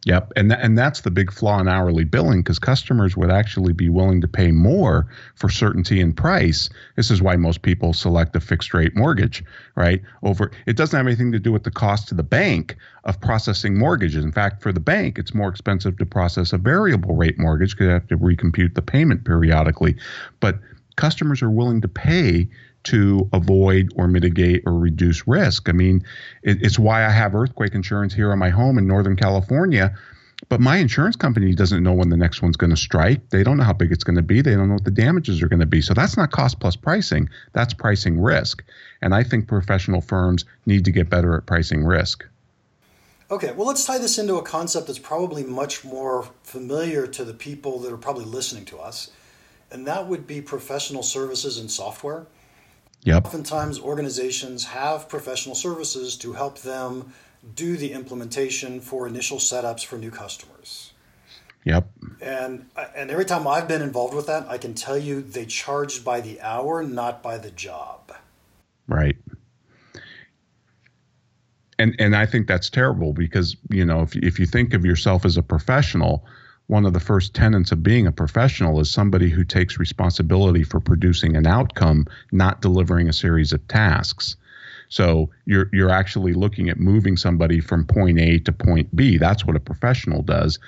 Yep, 0.05 0.35
and 0.37 0.51
th- 0.51 0.61
and 0.63 0.79
that's 0.79 1.01
the 1.01 1.11
big 1.11 1.33
flaw 1.33 1.59
in 1.59 1.67
hourly 1.67 2.05
billing 2.05 2.41
because 2.41 2.61
customers 2.61 3.17
would 3.17 3.31
actually 3.31 3.73
be 3.73 3.89
willing 3.89 4.21
to 4.21 4.29
pay 4.29 4.53
more 4.53 5.09
for 5.35 5.49
certainty 5.49 6.01
in 6.01 6.13
price. 6.13 6.71
This 6.95 7.11
is 7.11 7.21
why 7.21 7.35
most 7.35 7.63
people 7.63 7.93
select 7.93 8.37
a 8.37 8.41
fixed 8.41 8.73
rate 8.73 8.97
mortgage, 8.97 9.43
right? 9.75 10.01
Over 10.23 10.53
it 10.67 10.77
doesn't 10.77 10.97
have 10.97 11.09
anything 11.09 11.33
to 11.33 11.41
do 11.41 11.51
with 11.51 11.65
the 11.65 11.73
cost 11.73 12.07
to 12.09 12.15
the 12.15 12.23
bank 12.23 12.77
of 13.03 13.21
processing 13.21 13.77
mortgages. 13.77 14.23
In 14.25 14.31
fact, 14.31 14.63
for 14.63 14.73
the 14.73 14.81
bank, 14.81 15.19
it's 15.19 15.35
more 15.35 15.49
expensive 15.49 15.99
to 15.99 16.07
process 16.07 16.53
a 16.53 16.59
variable 16.59 17.17
rate 17.17 17.39
mortgage 17.39 17.73
because 17.73 17.87
they 17.89 17.93
have 17.93 18.09
to 18.09 18.19
recompute 18.19 18.75
the 18.75 18.83
payment 18.83 19.25
periodically. 19.25 19.97
But 20.39 20.61
customers 20.95 21.43
are 21.43 21.51
willing 21.51 21.81
to 21.81 21.89
pay 21.89 22.49
to 22.87 23.29
avoid 23.33 23.93
or 23.97 24.09
mitigate 24.09 24.63
or 24.67 24.79
reduce 24.79 25.27
risk. 25.27 25.69
I 25.69 25.73
mean, 25.73 26.05
it, 26.43 26.63
it's 26.63 26.79
why 26.79 27.07
I 27.07 27.11
have 27.11 27.35
earthquake 27.35 27.75
insurance 27.75 28.15
here 28.15 28.33
on 28.33 28.39
my 28.39 28.51
home 28.51 28.79
in 28.79 28.87
Northern 28.87 29.17
California. 29.17 29.97
But 30.49 30.61
my 30.61 30.77
insurance 30.77 31.17
company 31.17 31.55
doesn't 31.55 31.83
know 31.83 31.95
when 31.95 32.11
the 32.11 32.17
next 32.17 32.43
one's 32.43 32.57
going 32.57 32.71
to 32.71 32.77
strike. 32.77 33.31
They 33.31 33.43
don't 33.43 33.57
know 33.57 33.65
how 33.65 33.73
big 33.73 33.91
it's 33.91 34.05
going 34.05 34.17
to 34.17 34.23
be. 34.23 34.43
They 34.43 34.55
don't 34.55 34.69
know 34.69 34.75
what 34.75 34.85
the 34.85 34.91
damages 34.91 35.43
are 35.43 35.49
going 35.49 35.61
to 35.61 35.67
be. 35.67 35.81
So 35.81 35.95
that's 35.95 36.17
not 36.17 36.31
cost 36.31 36.61
plus 36.61 36.77
pricing. 36.77 37.31
That's 37.55 37.73
pricing 37.73 38.21
risk. 38.21 38.63
And 39.01 39.15
I 39.15 39.23
think 39.23 39.49
professional 39.49 40.03
firms 40.03 40.45
need 40.67 40.85
to 40.85 40.93
get 40.93 41.09
better 41.09 41.37
at 41.37 41.47
pricing 41.47 41.85
risk. 41.85 42.25
Okay, 43.29 43.51
well, 43.53 43.67
let's 43.67 43.85
tie 43.85 43.99
this 43.99 44.19
into 44.19 44.37
a 44.37 44.43
concept 44.43 44.87
that's 44.87 45.01
probably 45.01 45.43
much 45.43 45.85
more 45.85 46.29
familiar 46.45 47.09
to 47.09 47.25
the 47.25 47.35
people 47.35 47.81
that 47.81 47.93
are 47.93 47.97
probably 47.97 48.25
listening 48.25 48.65
to 48.67 48.79
us, 48.79 49.11
and 49.73 49.85
that 49.89 50.07
would 50.07 50.29
be 50.29 50.41
professional 50.41 51.03
services 51.03 51.59
and 51.59 51.69
software. 51.69 52.27
Yep. 53.07 53.27
Oftentimes, 53.27 53.79
organizations 53.79 54.65
have 54.65 55.09
professional 55.09 55.55
services 55.55 56.17
to 56.17 56.33
help 56.33 56.59
them 56.59 57.13
do 57.55 57.77
the 57.77 57.93
implementation 57.93 58.81
for 58.81 59.07
initial 59.07 59.39
setups 59.39 59.85
for 59.85 59.97
new 59.97 60.11
customers. 60.11 60.93
Yep. 61.63 61.89
And 62.21 62.69
and 62.97 63.11
every 63.13 63.25
time 63.25 63.47
I've 63.47 63.69
been 63.69 63.81
involved 63.81 64.13
with 64.13 64.27
that, 64.27 64.49
I 64.49 64.59
can 64.59 64.75
tell 64.75 64.99
you 64.99 65.23
they 65.23 65.47
charge 65.47 66.05
by 66.05 66.21
the 66.21 66.41
hour, 66.41 66.83
not 66.83 67.23
by 67.23 67.39
the 67.39 67.53
job. 67.53 68.13
Right. 68.89 69.17
And 71.79 71.95
and 72.01 72.17
I 72.17 72.27
think 72.27 72.49
that's 72.49 72.69
terrible 72.69 73.13
because 73.13 73.57
you 73.71 73.85
know 73.85 74.03
if 74.03 74.17
if 74.17 74.41
you 74.41 74.47
think 74.47 74.75
of 74.75 74.85
yourself 74.85 75.25
as 75.25 75.37
a 75.37 75.43
professional, 75.45 76.25
one 76.69 76.85
of 76.85 76.93
the 76.93 77.01
first 77.01 77.35
tenets 77.35 77.71
of 77.73 77.83
being 77.83 78.07
a 78.07 78.13
professional 78.13 78.81
is 78.81 78.91
somebody 78.91 79.31
who 79.31 79.45
takes 79.45 79.79
responsibility 79.79 80.65
for 80.65 80.81
producing 80.81 81.37
an 81.37 81.47
outcome, 81.47 82.07
not 82.33 82.61
delivering 82.61 83.09
a 83.09 83.13
series 83.13 83.53
of 83.53 83.67
tasks. 83.69 84.37
So 84.89 85.31
you're 85.47 85.69
you're 85.73 85.91
actually 85.91 86.33
looking 86.33 86.69
at 86.69 86.79
moving 86.79 87.17
somebody 87.17 87.61
from 87.61 87.85
point 87.87 88.19
A 88.21 88.39
to 88.41 88.53
point 88.53 88.95
B. 88.95 89.19
That's 89.19 89.45
what 89.45 89.57
a 89.57 89.61
professional 89.61 90.23
does. 90.23 90.59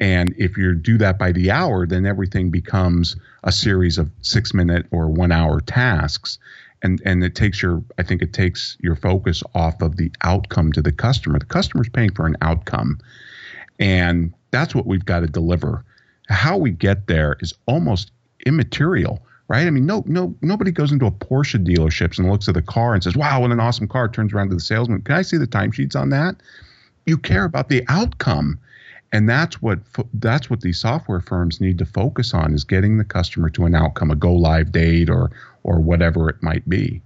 And 0.00 0.34
if 0.38 0.56
you 0.56 0.74
do 0.74 0.98
that 0.98 1.18
by 1.18 1.32
the 1.32 1.50
hour, 1.50 1.86
then 1.86 2.06
everything 2.06 2.50
becomes 2.50 3.16
a 3.44 3.52
series 3.52 3.98
of 3.98 4.10
six 4.22 4.54
minute 4.54 4.86
or 4.90 5.08
one 5.08 5.32
hour 5.32 5.60
tasks. 5.60 6.38
And 6.82 7.00
and 7.04 7.22
it 7.24 7.34
takes 7.34 7.62
your 7.62 7.82
I 7.98 8.02
think 8.04 8.22
it 8.22 8.32
takes 8.32 8.76
your 8.80 8.96
focus 8.96 9.42
off 9.54 9.80
of 9.80 9.96
the 9.96 10.10
outcome 10.22 10.72
to 10.72 10.82
the 10.82 10.92
customer. 10.92 11.38
The 11.38 11.46
customer's 11.46 11.88
paying 11.88 12.14
for 12.14 12.26
an 12.26 12.36
outcome. 12.42 12.98
And 13.80 14.32
that's 14.50 14.74
what 14.74 14.86
we've 14.86 15.04
got 15.04 15.20
to 15.20 15.26
deliver. 15.26 15.84
How 16.28 16.56
we 16.56 16.70
get 16.70 17.06
there 17.06 17.36
is 17.40 17.54
almost 17.66 18.10
immaterial, 18.46 19.22
right? 19.48 19.66
I 19.66 19.70
mean, 19.70 19.86
no, 19.86 20.04
no, 20.06 20.34
nobody 20.42 20.70
goes 20.70 20.92
into 20.92 21.06
a 21.06 21.10
Porsche 21.10 21.64
dealerships 21.64 22.18
and 22.18 22.30
looks 22.30 22.48
at 22.48 22.54
the 22.54 22.62
car 22.62 22.94
and 22.94 23.02
says, 23.02 23.16
"Wow, 23.16 23.40
what 23.40 23.50
an 23.50 23.60
awesome 23.60 23.88
car!" 23.88 24.08
Turns 24.08 24.32
around 24.32 24.50
to 24.50 24.54
the 24.54 24.60
salesman, 24.60 25.02
"Can 25.02 25.14
I 25.14 25.22
see 25.22 25.36
the 25.36 25.46
timesheets 25.46 25.96
on 25.96 26.10
that?" 26.10 26.36
You 27.06 27.16
care 27.16 27.44
about 27.44 27.68
the 27.68 27.84
outcome, 27.88 28.58
and 29.12 29.28
that's 29.28 29.62
what 29.62 29.78
that's 30.14 30.50
what 30.50 30.60
these 30.60 30.78
software 30.78 31.20
firms 31.20 31.60
need 31.60 31.78
to 31.78 31.86
focus 31.86 32.34
on 32.34 32.52
is 32.54 32.64
getting 32.64 32.98
the 32.98 33.04
customer 33.04 33.48
to 33.50 33.64
an 33.64 33.74
outcome, 33.74 34.10
a 34.10 34.16
go 34.16 34.34
live 34.34 34.72
date 34.72 35.08
or 35.08 35.30
or 35.62 35.80
whatever 35.80 36.28
it 36.28 36.42
might 36.42 36.68
be. 36.68 37.00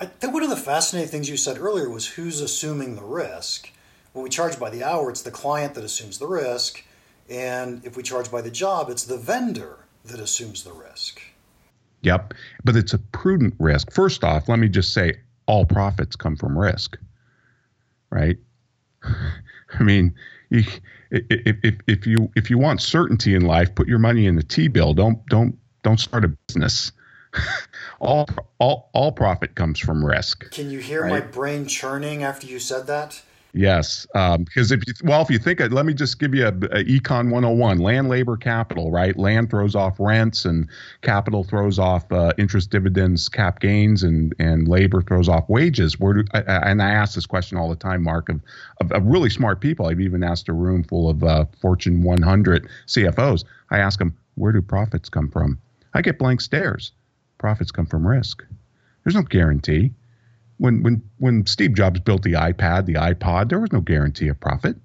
I 0.00 0.06
think 0.06 0.32
one 0.32 0.44
of 0.44 0.50
the 0.50 0.56
fascinating 0.56 1.10
things 1.10 1.28
you 1.28 1.36
said 1.36 1.58
earlier 1.58 1.88
was 1.90 2.06
who's 2.06 2.40
assuming 2.40 2.94
the 2.94 3.02
risk. 3.02 3.70
When 4.18 4.24
we 4.24 4.30
charge 4.30 4.58
by 4.58 4.70
the 4.70 4.82
hour, 4.82 5.10
it's 5.10 5.22
the 5.22 5.30
client 5.30 5.74
that 5.74 5.84
assumes 5.84 6.18
the 6.18 6.26
risk, 6.26 6.82
and 7.30 7.84
if 7.84 7.96
we 7.96 8.02
charge 8.02 8.32
by 8.32 8.40
the 8.40 8.50
job, 8.50 8.90
it's 8.90 9.04
the 9.04 9.16
vendor 9.16 9.76
that 10.06 10.18
assumes 10.18 10.64
the 10.64 10.72
risk. 10.72 11.22
Yep, 12.02 12.34
but 12.64 12.74
it's 12.74 12.92
a 12.92 12.98
prudent 12.98 13.54
risk. 13.60 13.92
First 13.92 14.24
off, 14.24 14.48
let 14.48 14.58
me 14.58 14.68
just 14.68 14.92
say 14.92 15.20
all 15.46 15.64
profits 15.64 16.16
come 16.16 16.34
from 16.34 16.58
risk, 16.58 16.98
right? 18.10 18.36
I 19.04 19.82
mean, 19.84 20.16
you, 20.50 20.64
if, 21.12 21.24
if, 21.62 21.76
if 21.86 22.04
you 22.04 22.28
if 22.34 22.50
you 22.50 22.58
want 22.58 22.82
certainty 22.82 23.36
in 23.36 23.42
life, 23.42 23.72
put 23.72 23.86
your 23.86 24.00
money 24.00 24.26
in 24.26 24.34
the 24.34 24.42
T 24.42 24.66
bill. 24.66 24.94
Don't 24.94 25.24
don't 25.26 25.56
don't 25.84 26.00
start 26.00 26.24
a 26.24 26.36
business. 26.48 26.90
all 28.00 28.28
all 28.58 28.90
all 28.94 29.12
profit 29.12 29.54
comes 29.54 29.78
from 29.78 30.04
risk. 30.04 30.50
Can 30.50 30.72
you 30.72 30.80
hear 30.80 31.02
right? 31.02 31.10
my 31.10 31.20
brain 31.20 31.68
churning 31.68 32.24
after 32.24 32.48
you 32.48 32.58
said 32.58 32.88
that? 32.88 33.22
Yes, 33.54 34.06
um, 34.14 34.44
because 34.44 34.70
if 34.72 34.82
you 34.86 34.92
well, 35.04 35.22
if 35.22 35.30
you 35.30 35.38
think, 35.38 35.58
it, 35.60 35.72
let 35.72 35.86
me 35.86 35.94
just 35.94 36.18
give 36.18 36.34
you 36.34 36.44
a, 36.44 36.48
a, 36.48 36.84
econ 36.84 37.30
101: 37.30 37.78
land, 37.78 38.08
labor, 38.08 38.36
capital. 38.36 38.90
Right, 38.90 39.16
land 39.16 39.48
throws 39.48 39.74
off 39.74 39.98
rents, 39.98 40.44
and 40.44 40.68
capital 41.00 41.44
throws 41.44 41.78
off 41.78 42.10
uh, 42.12 42.32
interest, 42.36 42.70
dividends, 42.70 43.28
cap 43.28 43.60
gains, 43.60 44.02
and 44.02 44.34
and 44.38 44.68
labor 44.68 45.00
throws 45.00 45.30
off 45.30 45.48
wages. 45.48 45.98
Where 45.98 46.14
do 46.14 46.24
I, 46.34 46.40
and 46.40 46.82
I 46.82 46.90
ask 46.90 47.14
this 47.14 47.24
question 47.24 47.56
all 47.56 47.70
the 47.70 47.76
time, 47.76 48.02
Mark, 48.02 48.28
of, 48.28 48.40
of, 48.82 48.92
of 48.92 49.06
really 49.06 49.30
smart 49.30 49.60
people. 49.60 49.86
I've 49.86 50.00
even 50.00 50.22
asked 50.22 50.50
a 50.50 50.52
room 50.52 50.84
full 50.84 51.08
of 51.08 51.24
uh, 51.24 51.46
Fortune 51.60 52.02
100 52.02 52.68
CFOs. 52.86 53.44
I 53.70 53.78
ask 53.78 53.98
them, 53.98 54.14
where 54.34 54.52
do 54.52 54.60
profits 54.60 55.08
come 55.08 55.30
from? 55.30 55.58
I 55.94 56.02
get 56.02 56.18
blank 56.18 56.42
stares. 56.42 56.92
Profits 57.38 57.70
come 57.70 57.86
from 57.86 58.06
risk. 58.06 58.44
There's 59.04 59.14
no 59.14 59.22
guarantee 59.22 59.92
when 60.58 60.82
when 60.82 61.02
when 61.18 61.46
Steve 61.46 61.74
Jobs 61.74 62.00
built 62.00 62.22
the 62.22 62.34
iPad, 62.34 62.86
the 62.86 62.94
iPod, 62.94 63.48
there 63.48 63.60
was 63.60 63.72
no 63.72 63.80
guarantee 63.80 64.28
of 64.28 64.38
profit. 64.38 64.76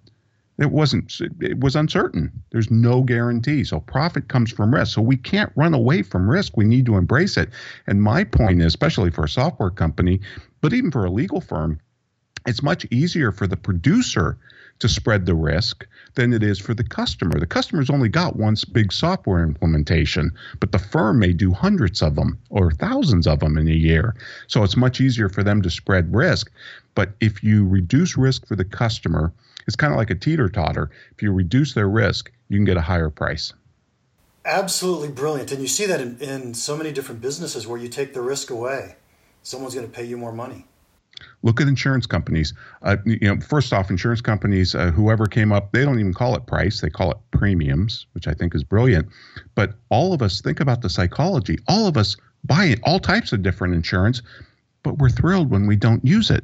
It 0.60 0.72
wasn't. 0.72 1.20
It 1.42 1.60
was 1.60 1.76
uncertain. 1.76 2.32
There's 2.52 2.70
no 2.70 3.02
guarantee. 3.02 3.64
So 3.64 3.80
profit 3.80 4.28
comes 4.28 4.52
from 4.52 4.74
risk. 4.74 4.94
So 4.94 5.02
we 5.02 5.18
can't 5.18 5.52
run 5.56 5.74
away 5.74 6.04
from 6.04 6.30
risk. 6.30 6.56
We 6.56 6.66
need 6.66 6.86
to 6.86 6.96
embrace 6.96 7.38
it. 7.38 7.50
And 7.88 8.04
my 8.04 8.24
point 8.24 8.62
is, 8.62 8.68
especially 8.68 9.10
for 9.10 9.24
a 9.24 9.30
software 9.30 9.72
company, 9.72 10.22
but 10.62 10.74
even 10.74 10.92
for 10.92 11.06
a 11.06 11.12
legal 11.12 11.42
firm, 11.42 11.80
it's 12.46 12.62
much 12.62 12.86
easier 12.92 13.32
for 13.32 13.48
the 13.48 13.58
producer 13.58 14.38
to 14.84 14.90
spread 14.90 15.26
the 15.26 15.34
risk 15.34 15.88
than 16.16 16.34
it 16.34 16.44
is 16.44 16.60
for 16.60 16.74
the 16.74 16.84
customer. 16.84 17.40
The 17.40 17.48
customer's 17.48 17.90
only 17.90 18.10
got 18.10 18.36
one 18.36 18.58
big 18.74 18.92
software 18.92 19.42
implementation, 19.42 20.30
but 20.60 20.74
the 20.74 20.78
firm 20.78 21.20
may 21.20 21.32
do 21.32 21.54
hundreds 21.54 22.02
of 22.02 22.16
them 22.16 22.38
or 22.50 22.70
thousands 22.70 23.26
of 23.26 23.40
them 23.40 23.58
in 23.58 23.70
a 23.70 23.72
year. 23.72 24.14
So 24.48 24.62
it's 24.62 24.76
much 24.76 25.00
easier 25.00 25.30
for 25.30 25.42
them 25.42 25.62
to 25.62 25.70
spread 25.70 26.14
risk. 26.14 26.52
But 26.96 27.14
if 27.22 27.42
you 27.42 27.66
reduce 27.66 28.18
risk 28.18 28.46
for 28.46 28.58
the 28.58 28.66
customer, 28.66 29.32
it's 29.68 29.78
kind 29.78 29.94
of 29.94 29.98
like 29.98 30.10
a 30.10 30.16
teeter 30.16 30.50
totter. 30.50 30.92
If 31.16 31.24
you 31.24 31.32
reduce 31.32 31.74
their 31.74 31.88
risk, 31.88 32.30
you 32.50 32.58
can 32.58 32.66
get 32.66 32.76
a 32.76 32.82
higher 32.82 33.10
price. 33.10 33.54
Absolutely 34.44 35.08
brilliant. 35.08 35.54
And 35.54 35.62
you 35.62 35.70
see 35.70 35.86
that 35.86 36.02
in, 36.02 36.18
in 36.20 36.54
so 36.54 36.76
many 36.76 36.92
different 36.92 37.22
businesses 37.22 37.66
where 37.66 37.80
you 37.80 37.88
take 37.88 38.14
the 38.14 38.22
risk 38.22 38.50
away. 38.50 38.98
Someone's 39.44 39.76
going 39.76 39.88
to 39.88 39.94
pay 39.94 40.04
you 40.04 40.18
more 40.18 40.34
money. 40.34 40.66
Look 41.42 41.62
at 41.62 41.68
insurance 41.68 42.06
companies. 42.06 42.54
Uh, 42.82 42.98
you 43.06 43.20
know, 43.22 43.40
first 43.42 43.74
off, 43.74 43.90
insurance 43.90 44.22
companies, 44.22 44.76
uh, 44.76 44.92
whoever 44.92 45.26
came 45.26 45.52
up, 45.52 45.72
they 45.72 45.84
don't 45.84 46.00
even 46.00 46.14
call 46.14 46.36
it 46.36 46.46
price; 46.46 46.82
they 46.82 46.90
call 46.90 47.12
it 47.12 47.18
premiums, 47.32 48.06
which 48.14 48.28
I 48.28 48.34
think 48.34 48.56
is 48.56 48.64
brilliant. 48.64 49.08
But 49.56 49.76
all 49.90 50.14
of 50.14 50.22
us 50.22 50.42
think 50.42 50.60
about 50.60 50.82
the 50.82 50.90
psychology. 50.90 51.60
All 51.68 51.88
of 51.88 51.98
us 51.98 52.16
buy 52.44 52.76
all 52.84 53.00
types 53.00 53.34
of 53.34 53.42
different 53.42 53.74
insurance, 53.74 54.22
but 54.84 54.98
we're 54.98 55.10
thrilled 55.10 55.50
when 55.50 55.68
we 55.68 55.76
don't 55.76 56.04
use 56.06 56.30
it. 56.30 56.44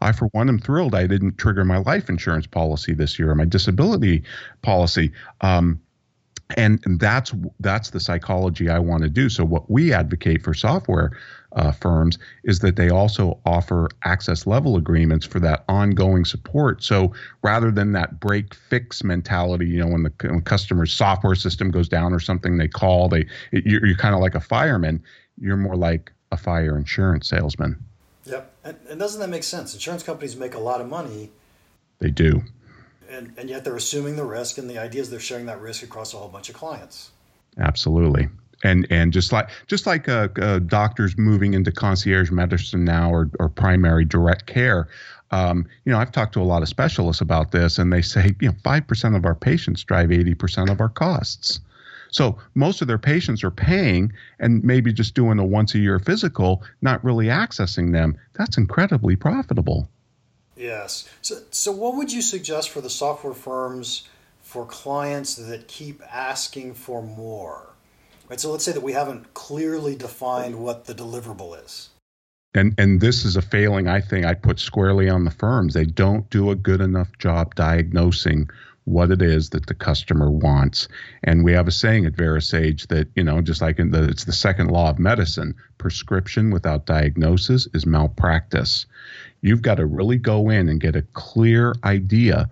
I, 0.00 0.12
for 0.12 0.26
one, 0.28 0.48
am 0.48 0.58
thrilled 0.58 0.94
I 0.94 1.06
didn't 1.06 1.38
trigger 1.38 1.64
my 1.64 1.78
life 1.78 2.08
insurance 2.08 2.46
policy 2.46 2.92
this 2.92 3.18
year, 3.18 3.30
or 3.30 3.34
my 3.34 3.46
disability 3.46 4.22
policy. 4.62 5.12
Um, 5.40 5.80
and, 6.50 6.80
and 6.84 7.00
that's 7.00 7.34
that's 7.60 7.90
the 7.90 8.00
psychology 8.00 8.68
I 8.68 8.78
want 8.78 9.02
to 9.02 9.08
do. 9.08 9.28
So 9.28 9.44
what 9.44 9.68
we 9.70 9.92
advocate 9.92 10.42
for 10.42 10.54
software 10.54 11.10
uh, 11.56 11.72
firms 11.72 12.18
is 12.44 12.60
that 12.60 12.76
they 12.76 12.88
also 12.88 13.40
offer 13.44 13.88
access 14.04 14.46
level 14.46 14.76
agreements 14.76 15.26
for 15.26 15.40
that 15.40 15.64
ongoing 15.68 16.24
support. 16.24 16.84
So 16.84 17.12
rather 17.42 17.70
than 17.70 17.92
that 17.92 18.20
break 18.20 18.54
fix 18.54 19.02
mentality, 19.02 19.66
you 19.66 19.80
know, 19.80 19.88
when 19.88 20.04
the 20.04 20.12
when 20.28 20.42
customer's 20.42 20.92
software 20.92 21.34
system 21.34 21.70
goes 21.70 21.88
down 21.88 22.12
or 22.12 22.20
something, 22.20 22.58
they 22.58 22.68
call 22.68 23.08
they 23.08 23.26
it, 23.50 23.66
you're, 23.66 23.84
you're 23.84 23.96
kind 23.96 24.14
of 24.14 24.20
like 24.20 24.34
a 24.34 24.40
fireman. 24.40 25.02
You're 25.40 25.56
more 25.56 25.76
like 25.76 26.12
a 26.30 26.36
fire 26.36 26.76
insurance 26.76 27.28
salesman. 27.28 27.76
Yep, 28.24 28.52
and, 28.64 28.76
and 28.90 29.00
doesn't 29.00 29.20
that 29.20 29.28
make 29.28 29.44
sense? 29.44 29.74
Insurance 29.74 30.02
companies 30.02 30.36
make 30.36 30.54
a 30.54 30.58
lot 30.58 30.80
of 30.80 30.88
money. 30.88 31.30
They 31.98 32.10
do 32.10 32.42
and, 33.08 33.32
and 33.36 33.48
yet 33.48 33.64
they're 33.64 33.76
assuming 33.76 34.16
the 34.16 34.24
risk 34.24 34.58
and 34.58 34.68
the 34.68 34.78
idea 34.78 35.00
is 35.00 35.10
they're 35.10 35.20
sharing 35.20 35.46
that 35.46 35.60
risk 35.60 35.82
across 35.82 36.14
a 36.14 36.16
whole 36.16 36.28
bunch 36.28 36.48
of 36.48 36.54
clients. 36.54 37.10
Absolutely. 37.58 38.28
And 38.64 38.86
and 38.90 39.12
just 39.12 39.32
like 39.32 39.50
just 39.66 39.86
like 39.86 40.08
uh, 40.08 40.28
uh, 40.40 40.60
doctors 40.60 41.16
moving 41.18 41.54
into 41.54 41.70
concierge 41.70 42.30
medicine 42.30 42.84
now 42.84 43.10
or, 43.10 43.30
or 43.38 43.48
primary 43.50 44.04
direct 44.06 44.46
care 44.46 44.88
um, 45.30 45.66
you 45.84 45.92
know 45.92 45.98
i've 45.98 46.10
talked 46.10 46.32
to 46.34 46.40
a 46.40 46.44
lot 46.44 46.62
of 46.62 46.68
specialists 46.68 47.20
about 47.20 47.50
this 47.50 47.78
and 47.78 47.92
they 47.92 48.00
say 48.00 48.34
you 48.40 48.48
know 48.48 48.54
5% 48.64 49.16
of 49.16 49.26
our 49.26 49.34
patients 49.34 49.84
drive 49.84 50.08
80% 50.08 50.70
of 50.70 50.80
our 50.80 50.88
costs. 50.88 51.60
So 52.08 52.38
most 52.54 52.80
of 52.80 52.88
their 52.88 52.98
patients 52.98 53.44
are 53.44 53.50
paying 53.50 54.12
and 54.38 54.64
maybe 54.64 54.92
just 54.92 55.14
doing 55.14 55.38
a 55.38 55.44
once 55.44 55.74
a 55.74 55.78
year 55.78 55.98
physical 55.98 56.62
not 56.80 57.04
really 57.04 57.26
accessing 57.26 57.92
them. 57.92 58.16
That's 58.34 58.56
incredibly 58.56 59.16
profitable 59.16 59.88
Yes. 60.56 61.08
So, 61.22 61.36
so 61.50 61.72
what 61.72 61.96
would 61.96 62.12
you 62.12 62.22
suggest 62.22 62.70
for 62.70 62.80
the 62.80 62.90
software 62.90 63.34
firms 63.34 64.08
for 64.40 64.64
clients 64.64 65.36
that 65.36 65.68
keep 65.68 66.02
asking 66.10 66.74
for 66.74 67.02
more? 67.02 67.70
Right. 68.28 68.40
So 68.40 68.50
let's 68.50 68.64
say 68.64 68.72
that 68.72 68.82
we 68.82 68.92
haven't 68.92 69.34
clearly 69.34 69.94
defined 69.94 70.56
what 70.56 70.86
the 70.86 70.94
deliverable 70.94 71.62
is. 71.64 71.90
And 72.54 72.74
and 72.78 73.00
this 73.00 73.24
is 73.24 73.36
a 73.36 73.42
failing 73.42 73.86
I 73.86 74.00
think 74.00 74.24
I 74.24 74.34
put 74.34 74.58
squarely 74.58 75.08
on 75.10 75.24
the 75.24 75.30
firms. 75.30 75.74
They 75.74 75.84
don't 75.84 76.28
do 76.30 76.50
a 76.50 76.56
good 76.56 76.80
enough 76.80 77.10
job 77.18 77.54
diagnosing 77.54 78.48
what 78.86 79.10
it 79.10 79.20
is 79.20 79.50
that 79.50 79.66
the 79.66 79.74
customer 79.74 80.30
wants. 80.30 80.88
And 81.24 81.44
we 81.44 81.52
have 81.52 81.68
a 81.68 81.72
saying 81.72 82.06
at 82.06 82.14
VeraSage 82.14 82.86
that, 82.86 83.08
you 83.16 83.24
know, 83.24 83.42
just 83.42 83.60
like 83.60 83.78
in 83.78 83.90
the 83.90 84.04
it's 84.04 84.24
the 84.24 84.32
second 84.32 84.70
law 84.70 84.90
of 84.90 84.98
medicine, 84.98 85.54
prescription 85.78 86.50
without 86.50 86.86
diagnosis 86.86 87.68
is 87.74 87.84
malpractice. 87.84 88.86
You've 89.42 89.62
got 89.62 89.74
to 89.76 89.86
really 89.86 90.18
go 90.18 90.48
in 90.48 90.68
and 90.68 90.80
get 90.80 90.96
a 90.96 91.02
clear 91.12 91.74
idea 91.84 92.48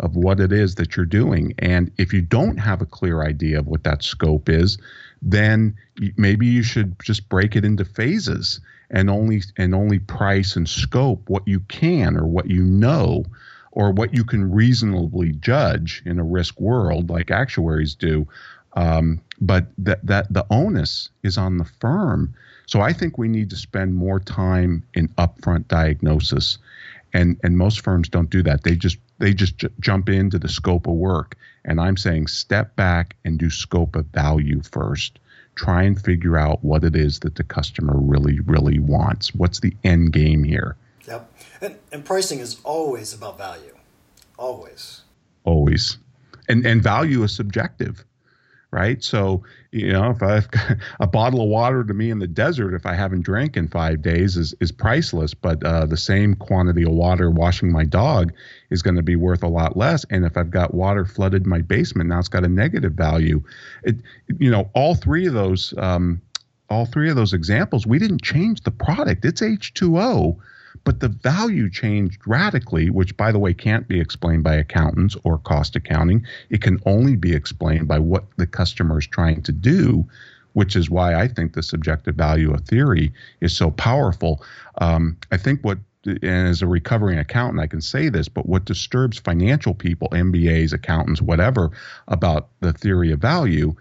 of 0.00 0.16
what 0.16 0.40
it 0.40 0.52
is 0.52 0.74
that 0.74 0.96
you're 0.96 1.06
doing. 1.06 1.54
And 1.60 1.90
if 1.98 2.12
you 2.12 2.20
don't 2.20 2.58
have 2.58 2.82
a 2.82 2.86
clear 2.86 3.22
idea 3.22 3.60
of 3.60 3.68
what 3.68 3.84
that 3.84 4.02
scope 4.02 4.48
is, 4.48 4.78
then 5.22 5.74
maybe 6.16 6.46
you 6.46 6.62
should 6.62 6.96
just 7.02 7.28
break 7.28 7.56
it 7.56 7.64
into 7.64 7.84
phases 7.84 8.60
and 8.90 9.08
only 9.08 9.42
and 9.56 9.74
only 9.74 10.00
price 10.00 10.56
and 10.56 10.68
scope 10.68 11.28
what 11.28 11.46
you 11.46 11.60
can 11.60 12.16
or 12.16 12.26
what 12.26 12.50
you 12.50 12.62
know 12.62 13.24
or 13.76 13.92
what 13.92 14.12
you 14.12 14.24
can 14.24 14.50
reasonably 14.50 15.30
judge 15.30 16.02
in 16.04 16.18
a 16.18 16.24
risk 16.24 16.60
world 16.60 17.08
like 17.08 17.30
actuaries 17.30 17.94
do. 17.94 18.26
Um, 18.72 19.20
but 19.40 19.66
that 19.78 20.04
that 20.04 20.32
the 20.32 20.44
onus 20.50 21.10
is 21.22 21.38
on 21.38 21.58
the 21.58 21.64
firm 21.64 22.34
so 22.66 22.80
I 22.80 22.92
think 22.92 23.16
we 23.16 23.28
need 23.28 23.50
to 23.50 23.56
spend 23.56 23.94
more 23.94 24.18
time 24.18 24.82
in 24.94 25.08
upfront 25.10 25.68
diagnosis, 25.68 26.58
and 27.12 27.38
and 27.42 27.56
most 27.56 27.80
firms 27.80 28.08
don't 28.08 28.28
do 28.28 28.42
that. 28.42 28.64
They 28.64 28.74
just 28.74 28.98
they 29.18 29.32
just 29.32 29.56
j- 29.56 29.68
jump 29.80 30.08
into 30.08 30.38
the 30.38 30.48
scope 30.48 30.88
of 30.88 30.94
work, 30.94 31.36
and 31.64 31.80
I'm 31.80 31.96
saying 31.96 32.26
step 32.26 32.74
back 32.74 33.16
and 33.24 33.38
do 33.38 33.50
scope 33.50 33.94
of 33.94 34.06
value 34.06 34.62
first. 34.62 35.20
Try 35.54 35.84
and 35.84 36.00
figure 36.00 36.36
out 36.36 36.62
what 36.62 36.84
it 36.84 36.96
is 36.96 37.20
that 37.20 37.36
the 37.36 37.44
customer 37.44 37.96
really 37.96 38.40
really 38.40 38.80
wants. 38.80 39.32
What's 39.32 39.60
the 39.60 39.74
end 39.84 40.12
game 40.12 40.42
here? 40.42 40.76
Yep, 41.06 41.32
and, 41.60 41.76
and 41.92 42.04
pricing 42.04 42.40
is 42.40 42.60
always 42.64 43.14
about 43.14 43.38
value, 43.38 43.76
always. 44.38 45.02
Always, 45.44 45.98
and 46.48 46.66
and 46.66 46.82
value 46.82 47.22
is 47.22 47.34
subjective 47.34 48.04
right? 48.76 49.02
So, 49.02 49.42
you 49.70 49.90
know, 49.92 50.10
if 50.10 50.22
I've 50.22 50.50
got 50.50 50.76
a 51.00 51.06
bottle 51.06 51.40
of 51.40 51.48
water 51.48 51.82
to 51.82 51.94
me 51.94 52.10
in 52.10 52.18
the 52.18 52.26
desert, 52.26 52.74
if 52.74 52.84
I 52.84 52.94
haven't 52.94 53.22
drank 53.22 53.56
in 53.56 53.68
five 53.68 54.02
days, 54.02 54.36
is 54.36 54.54
is 54.60 54.70
priceless. 54.70 55.32
But 55.32 55.64
uh, 55.64 55.86
the 55.86 55.96
same 55.96 56.34
quantity 56.34 56.82
of 56.82 56.92
water 56.92 57.30
washing 57.30 57.72
my 57.72 57.84
dog 57.84 58.32
is 58.70 58.82
going 58.82 58.96
to 58.96 59.02
be 59.02 59.16
worth 59.16 59.42
a 59.42 59.48
lot 59.48 59.76
less. 59.76 60.04
And 60.10 60.24
if 60.24 60.36
I've 60.36 60.50
got 60.50 60.74
water 60.74 61.06
flooded 61.06 61.46
my 61.46 61.62
basement, 61.62 62.10
now 62.10 62.18
it's 62.18 62.28
got 62.28 62.44
a 62.44 62.48
negative 62.48 62.92
value. 62.92 63.42
It, 63.82 63.96
you 64.38 64.50
know, 64.50 64.70
all 64.74 64.94
three 64.94 65.26
of 65.26 65.32
those, 65.32 65.72
um, 65.78 66.20
all 66.68 66.84
three 66.84 67.08
of 67.08 67.16
those 67.16 67.32
examples, 67.32 67.86
we 67.86 67.98
didn't 67.98 68.22
change 68.22 68.60
the 68.60 68.70
product. 68.70 69.24
It's 69.24 69.40
H 69.40 69.72
two 69.72 69.98
O 69.98 70.38
but 70.84 71.00
the 71.00 71.08
value 71.08 71.70
changed 71.70 72.20
radically, 72.26 72.90
which, 72.90 73.16
by 73.16 73.32
the 73.32 73.38
way, 73.38 73.54
can't 73.54 73.88
be 73.88 74.00
explained 74.00 74.44
by 74.44 74.54
accountants 74.54 75.16
or 75.24 75.38
cost 75.38 75.76
accounting. 75.76 76.24
It 76.50 76.62
can 76.62 76.80
only 76.86 77.16
be 77.16 77.34
explained 77.34 77.88
by 77.88 77.98
what 77.98 78.24
the 78.36 78.46
customer 78.46 78.98
is 78.98 79.06
trying 79.06 79.42
to 79.42 79.52
do, 79.52 80.06
which 80.54 80.76
is 80.76 80.90
why 80.90 81.14
I 81.14 81.28
think 81.28 81.52
the 81.52 81.62
subjective 81.62 82.14
value 82.14 82.52
of 82.52 82.62
theory 82.62 83.12
is 83.40 83.56
so 83.56 83.70
powerful. 83.70 84.42
Um, 84.78 85.16
I 85.30 85.36
think 85.36 85.62
what 85.62 85.78
and 86.06 86.48
as 86.48 86.62
a 86.62 86.66
recovering 86.66 87.18
accountant, 87.18 87.60
I 87.60 87.66
can 87.66 87.80
say 87.80 88.08
this, 88.08 88.28
but 88.28 88.46
what 88.46 88.64
disturbs 88.64 89.18
financial 89.18 89.74
people, 89.74 90.08
MBAs, 90.10 90.72
accountants, 90.72 91.20
whatever, 91.20 91.72
about 92.06 92.48
the 92.60 92.72
theory 92.72 93.10
of 93.10 93.18
value 93.18 93.74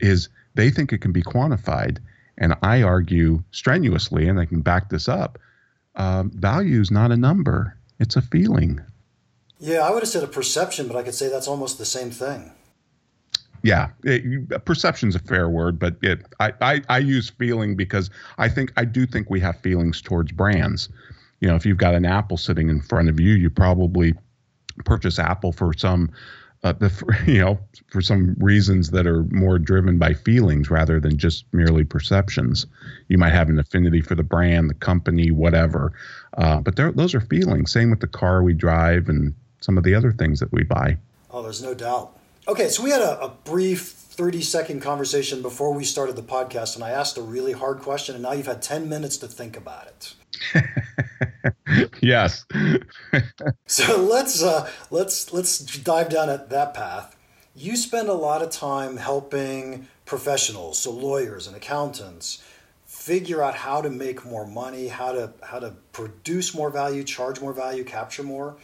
is 0.00 0.30
they 0.54 0.70
think 0.70 0.92
it 0.92 1.02
can 1.02 1.12
be 1.12 1.22
quantified. 1.22 1.98
And 2.38 2.54
I 2.62 2.82
argue 2.82 3.42
strenuously, 3.50 4.26
and 4.26 4.40
I 4.40 4.46
can 4.46 4.62
back 4.62 4.88
this 4.88 5.06
up 5.08 5.38
um, 5.96 6.30
value 6.30 6.80
is 6.80 6.90
not 6.90 7.10
a 7.10 7.16
number, 7.16 7.76
it's 7.98 8.16
a 8.16 8.22
feeling. 8.22 8.80
Yeah, 9.58 9.80
I 9.80 9.90
would 9.90 10.02
have 10.02 10.08
said 10.08 10.22
a 10.22 10.28
perception, 10.28 10.86
but 10.86 10.96
I 10.96 11.02
could 11.02 11.14
say 11.14 11.28
that's 11.28 11.48
almost 11.48 11.78
the 11.78 11.86
same 11.86 12.10
thing. 12.10 12.52
Yeah, 13.62 13.88
perception 14.64 15.08
is 15.08 15.16
a 15.16 15.20
fair 15.20 15.48
word, 15.48 15.78
but 15.78 15.96
it, 16.02 16.24
I, 16.38 16.52
I, 16.60 16.82
I 16.88 16.98
use 16.98 17.30
feeling 17.30 17.74
because 17.74 18.10
I 18.38 18.48
think 18.48 18.72
I 18.76 18.84
do 18.84 19.06
think 19.06 19.28
we 19.28 19.40
have 19.40 19.58
feelings 19.60 20.00
towards 20.00 20.30
brands. 20.30 20.88
You 21.40 21.48
know, 21.48 21.56
if 21.56 21.66
you've 21.66 21.78
got 21.78 21.94
an 21.94 22.04
apple 22.04 22.36
sitting 22.36 22.68
in 22.68 22.80
front 22.80 23.08
of 23.08 23.18
you, 23.18 23.34
you 23.34 23.50
probably 23.50 24.14
purchase 24.84 25.18
Apple 25.18 25.52
for 25.52 25.72
some 25.72 26.10
uh, 26.62 26.72
the 26.72 26.90
you 27.26 27.38
know 27.38 27.58
for 27.88 28.00
some 28.00 28.34
reasons 28.38 28.90
that 28.90 29.06
are 29.06 29.24
more 29.24 29.58
driven 29.58 29.98
by 29.98 30.14
feelings 30.14 30.70
rather 30.70 31.00
than 31.00 31.16
just 31.16 31.44
merely 31.52 31.84
perceptions. 31.84 32.66
You 33.08 33.18
might 33.18 33.32
have 33.32 33.48
an 33.48 33.58
affinity 33.58 34.00
for 34.00 34.14
the 34.14 34.22
brand, 34.22 34.70
the 34.70 34.74
company, 34.74 35.30
whatever, 35.30 35.92
uh, 36.36 36.60
but 36.60 36.76
those 36.76 37.14
are 37.14 37.20
feelings. 37.20 37.72
Same 37.72 37.90
with 37.90 38.00
the 38.00 38.06
car 38.06 38.42
we 38.42 38.54
drive 38.54 39.08
and 39.08 39.34
some 39.60 39.78
of 39.78 39.84
the 39.84 39.94
other 39.94 40.12
things 40.12 40.40
that 40.40 40.52
we 40.52 40.62
buy. 40.62 40.96
Oh, 41.30 41.42
there's 41.42 41.62
no 41.62 41.74
doubt. 41.74 42.16
Okay, 42.48 42.68
so 42.68 42.82
we 42.82 42.90
had 42.90 43.02
a, 43.02 43.20
a 43.20 43.28
brief 43.28 44.06
30 44.16 44.40
second 44.40 44.80
conversation 44.80 45.42
before 45.42 45.72
we 45.74 45.84
started 45.84 46.16
the 46.16 46.22
podcast, 46.22 46.74
and 46.74 46.84
I 46.84 46.90
asked 46.90 47.18
a 47.18 47.22
really 47.22 47.52
hard 47.52 47.80
question, 47.80 48.14
and 48.14 48.22
now 48.22 48.32
you've 48.32 48.46
had 48.46 48.62
10 48.62 48.88
minutes 48.88 49.16
to 49.18 49.28
think 49.28 49.56
about 49.56 49.88
it. 49.88 50.14
yes. 52.06 52.46
so 53.66 54.02
let's 54.02 54.42
uh, 54.42 54.70
let's 54.90 55.32
let's 55.32 55.58
dive 55.58 56.08
down 56.08 56.30
at 56.30 56.50
that 56.50 56.74
path. 56.74 57.16
You 57.54 57.76
spend 57.76 58.08
a 58.08 58.14
lot 58.14 58.42
of 58.42 58.50
time 58.50 58.96
helping 58.96 59.88
professionals, 60.04 60.78
so 60.78 60.90
lawyers 60.90 61.46
and 61.46 61.56
accountants, 61.56 62.42
figure 62.84 63.42
out 63.42 63.54
how 63.54 63.80
to 63.80 63.90
make 63.90 64.24
more 64.24 64.46
money, 64.46 64.88
how 64.88 65.12
to 65.12 65.32
how 65.42 65.58
to 65.58 65.74
produce 65.92 66.54
more 66.54 66.70
value, 66.70 67.02
charge 67.02 67.40
more 67.40 67.52
value, 67.52 67.84
capture 67.84 68.22
more. 68.22 68.56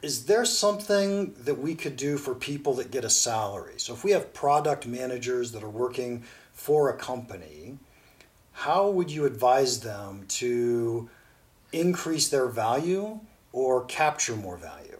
Is 0.00 0.26
there 0.26 0.44
something 0.44 1.34
that 1.42 1.58
we 1.58 1.74
could 1.74 1.96
do 1.96 2.18
for 2.18 2.32
people 2.32 2.74
that 2.74 2.92
get 2.92 3.04
a 3.04 3.10
salary? 3.10 3.74
So 3.78 3.92
if 3.92 4.04
we 4.04 4.12
have 4.12 4.32
product 4.32 4.86
managers 4.86 5.50
that 5.52 5.64
are 5.64 5.68
working 5.68 6.22
for 6.52 6.88
a 6.88 6.96
company, 6.96 7.78
how 8.52 8.88
would 8.90 9.10
you 9.10 9.24
advise 9.24 9.80
them 9.80 10.24
to 10.28 11.08
increase 11.72 12.28
their 12.28 12.46
value 12.46 13.20
or 13.52 13.84
capture 13.84 14.36
more 14.36 14.56
value? 14.56 14.98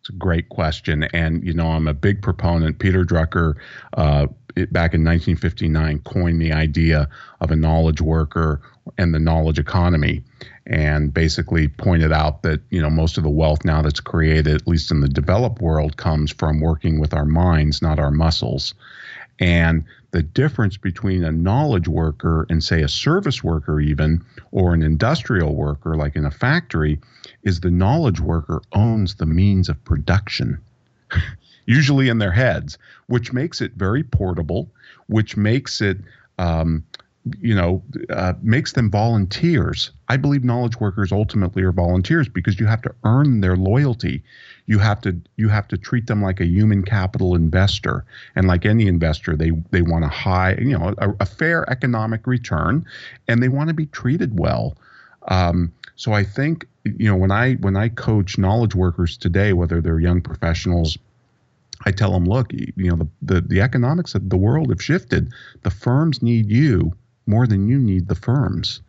It's 0.00 0.10
a 0.10 0.12
great 0.12 0.50
question. 0.50 1.04
And, 1.14 1.42
you 1.46 1.54
know, 1.54 1.68
I'm 1.68 1.88
a 1.88 1.94
big 1.94 2.20
proponent. 2.20 2.78
Peter 2.78 3.04
Drucker, 3.04 3.54
uh, 3.94 4.26
it, 4.54 4.70
back 4.70 4.92
in 4.92 5.02
1959, 5.02 6.00
coined 6.00 6.42
the 6.42 6.52
idea 6.52 7.08
of 7.40 7.50
a 7.50 7.56
knowledge 7.56 8.02
worker 8.02 8.60
and 8.98 9.14
the 9.14 9.18
knowledge 9.18 9.58
economy 9.58 10.22
and 10.66 11.12
basically 11.12 11.68
pointed 11.68 12.12
out 12.12 12.42
that, 12.42 12.60
you 12.68 12.82
know, 12.82 12.90
most 12.90 13.16
of 13.16 13.24
the 13.24 13.30
wealth 13.30 13.64
now 13.64 13.80
that's 13.80 14.00
created, 14.00 14.54
at 14.54 14.68
least 14.68 14.90
in 14.90 15.00
the 15.00 15.08
developed 15.08 15.62
world, 15.62 15.96
comes 15.96 16.30
from 16.30 16.60
working 16.60 17.00
with 17.00 17.14
our 17.14 17.24
minds, 17.24 17.80
not 17.80 17.98
our 17.98 18.10
muscles. 18.10 18.74
And 19.40 19.84
the 20.12 20.22
difference 20.22 20.76
between 20.76 21.24
a 21.24 21.32
knowledge 21.32 21.88
worker 21.88 22.46
and, 22.48 22.62
say, 22.62 22.82
a 22.82 22.88
service 22.88 23.42
worker, 23.42 23.80
even, 23.80 24.24
or 24.52 24.74
an 24.74 24.82
industrial 24.82 25.56
worker, 25.56 25.96
like 25.96 26.14
in 26.14 26.24
a 26.24 26.30
factory, 26.30 27.00
is 27.42 27.60
the 27.60 27.70
knowledge 27.70 28.20
worker 28.20 28.62
owns 28.72 29.16
the 29.16 29.26
means 29.26 29.68
of 29.68 29.84
production, 29.84 30.58
usually 31.66 32.08
in 32.08 32.18
their 32.18 32.32
heads, 32.32 32.78
which 33.06 33.32
makes 33.32 33.60
it 33.60 33.72
very 33.72 34.04
portable, 34.04 34.70
which 35.08 35.36
makes 35.36 35.80
it 35.80 35.98
um, 36.38 36.84
you 37.40 37.54
know, 37.54 37.82
uh, 38.10 38.34
makes 38.42 38.72
them 38.72 38.90
volunteers. 38.90 39.90
I 40.08 40.16
believe 40.16 40.44
knowledge 40.44 40.78
workers 40.78 41.10
ultimately 41.10 41.62
are 41.62 41.72
volunteers 41.72 42.28
because 42.28 42.60
you 42.60 42.66
have 42.66 42.82
to 42.82 42.94
earn 43.04 43.40
their 43.40 43.56
loyalty. 43.56 44.22
You 44.66 44.78
have 44.78 45.00
to 45.02 45.20
you 45.36 45.48
have 45.48 45.68
to 45.68 45.76
treat 45.76 46.06
them 46.06 46.22
like 46.22 46.40
a 46.40 46.46
human 46.46 46.82
capital 46.82 47.34
investor, 47.34 48.04
and 48.34 48.46
like 48.46 48.64
any 48.64 48.86
investor, 48.86 49.36
they 49.36 49.50
they 49.70 49.82
want 49.82 50.04
a 50.04 50.08
high, 50.08 50.54
you 50.54 50.78
know, 50.78 50.94
a, 50.98 51.10
a 51.20 51.26
fair 51.26 51.68
economic 51.70 52.26
return, 52.26 52.84
and 53.28 53.42
they 53.42 53.48
want 53.48 53.68
to 53.68 53.74
be 53.74 53.86
treated 53.86 54.38
well. 54.38 54.76
Um, 55.28 55.72
so 55.96 56.12
I 56.12 56.24
think 56.24 56.66
you 56.84 57.08
know 57.10 57.16
when 57.16 57.30
I 57.30 57.54
when 57.54 57.76
I 57.76 57.88
coach 57.90 58.38
knowledge 58.38 58.74
workers 58.74 59.16
today, 59.16 59.52
whether 59.52 59.80
they're 59.80 60.00
young 60.00 60.22
professionals 60.22 60.96
I 61.86 61.90
tell 61.90 62.12
them, 62.12 62.24
look, 62.24 62.52
you 62.52 62.72
know, 62.76 62.96
the, 62.96 63.08
the, 63.22 63.40
the, 63.40 63.60
economics 63.60 64.14
of 64.14 64.30
the 64.30 64.36
world 64.36 64.70
have 64.70 64.82
shifted. 64.82 65.32
The 65.62 65.70
firms 65.70 66.22
need 66.22 66.50
you 66.50 66.92
more 67.26 67.46
than 67.46 67.68
you 67.68 67.78
need 67.78 68.08
the 68.08 68.14
firms. 68.14 68.80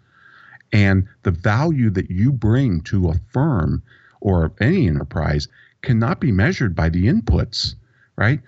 And 0.71 1.07
the 1.23 1.31
value 1.31 1.89
that 1.91 2.09
you 2.09 2.31
bring 2.31 2.81
to 2.81 3.09
a 3.09 3.15
firm 3.31 3.81
or 4.21 4.51
any 4.60 4.88
enterprise 4.88 5.47
cannot 5.82 6.19
be 6.19 6.32
measured 6.32 6.75
by 6.75 6.89
the 6.89 7.06
inputs, 7.08 7.75
right? 8.15 8.39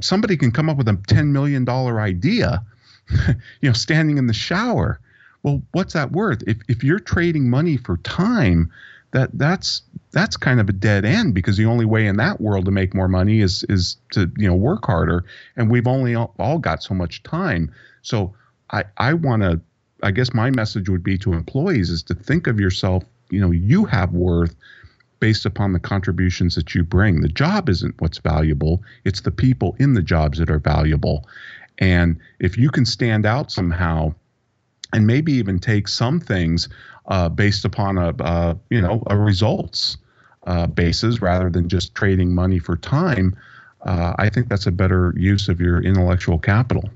somebody 0.00 0.36
can 0.36 0.50
come 0.50 0.68
up 0.68 0.76
with 0.76 0.88
a 0.88 0.92
$10 0.92 1.28
million 1.28 1.68
idea, 1.68 2.62
you 3.60 3.68
know, 3.68 3.72
standing 3.72 4.18
in 4.18 4.26
the 4.26 4.32
shower. 4.32 5.00
Well, 5.42 5.62
what's 5.72 5.94
that 5.94 6.12
worth? 6.12 6.42
If, 6.46 6.58
if 6.68 6.84
you're 6.84 7.00
trading 7.00 7.48
money 7.48 7.76
for 7.76 7.96
time, 7.98 8.72
that 9.12 9.30
that's 9.32 9.82
that's 10.10 10.36
kind 10.36 10.60
of 10.60 10.68
a 10.68 10.72
dead 10.72 11.06
end 11.06 11.34
because 11.34 11.56
the 11.56 11.64
only 11.64 11.86
way 11.86 12.06
in 12.06 12.18
that 12.18 12.42
world 12.42 12.66
to 12.66 12.70
make 12.70 12.94
more 12.94 13.08
money 13.08 13.40
is 13.40 13.64
is 13.70 13.96
to 14.12 14.30
you 14.36 14.46
know 14.46 14.54
work 14.54 14.84
harder 14.84 15.24
and 15.56 15.70
we've 15.70 15.86
only 15.86 16.14
all, 16.14 16.34
all 16.38 16.58
got 16.58 16.82
so 16.82 16.92
much 16.92 17.22
time 17.22 17.72
so 18.02 18.34
I, 18.70 18.84
I 18.96 19.14
want 19.14 19.42
to, 19.42 19.60
I 20.02 20.10
guess 20.10 20.32
my 20.32 20.50
message 20.50 20.88
would 20.88 21.02
be 21.02 21.18
to 21.18 21.32
employees 21.32 21.90
is 21.90 22.02
to 22.04 22.14
think 22.14 22.46
of 22.46 22.60
yourself, 22.60 23.04
you 23.30 23.40
know, 23.40 23.50
you 23.50 23.84
have 23.84 24.12
worth 24.12 24.54
based 25.20 25.44
upon 25.44 25.72
the 25.72 25.80
contributions 25.80 26.54
that 26.54 26.74
you 26.74 26.82
bring. 26.82 27.20
The 27.20 27.28
job 27.28 27.68
isn't 27.68 28.00
what's 28.00 28.18
valuable, 28.18 28.82
it's 29.04 29.22
the 29.22 29.30
people 29.30 29.76
in 29.78 29.94
the 29.94 30.02
jobs 30.02 30.38
that 30.38 30.50
are 30.50 30.60
valuable. 30.60 31.26
And 31.78 32.18
if 32.40 32.56
you 32.56 32.70
can 32.70 32.84
stand 32.84 33.26
out 33.26 33.50
somehow, 33.50 34.14
and 34.92 35.06
maybe 35.06 35.32
even 35.32 35.58
take 35.58 35.86
some 35.86 36.18
things 36.18 36.68
uh, 37.08 37.28
based 37.28 37.64
upon 37.64 37.98
a, 37.98 38.56
you 38.70 38.80
know 38.80 39.02
a 39.08 39.16
results 39.16 39.98
uh, 40.46 40.66
basis 40.66 41.20
rather 41.20 41.50
than 41.50 41.68
just 41.68 41.94
trading 41.94 42.34
money 42.34 42.58
for 42.58 42.76
time, 42.76 43.36
uh, 43.82 44.14
I 44.18 44.28
think 44.28 44.48
that's 44.48 44.66
a 44.66 44.72
better 44.72 45.14
use 45.16 45.48
of 45.48 45.60
your 45.60 45.82
intellectual 45.82 46.38
capital. 46.38 46.88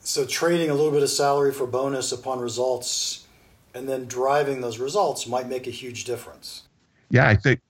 So 0.00 0.24
trading 0.24 0.70
a 0.70 0.74
little 0.74 0.92
bit 0.92 1.02
of 1.02 1.10
salary 1.10 1.52
for 1.52 1.66
bonus 1.66 2.12
upon 2.12 2.38
results 2.38 3.25
and 3.76 3.88
then 3.88 4.06
driving 4.06 4.60
those 4.60 4.78
results 4.78 5.26
might 5.26 5.48
make 5.48 5.66
a 5.66 5.70
huge 5.70 6.04
difference. 6.04 6.62
Yeah, 7.10 7.28
I 7.28 7.36
think 7.36 7.60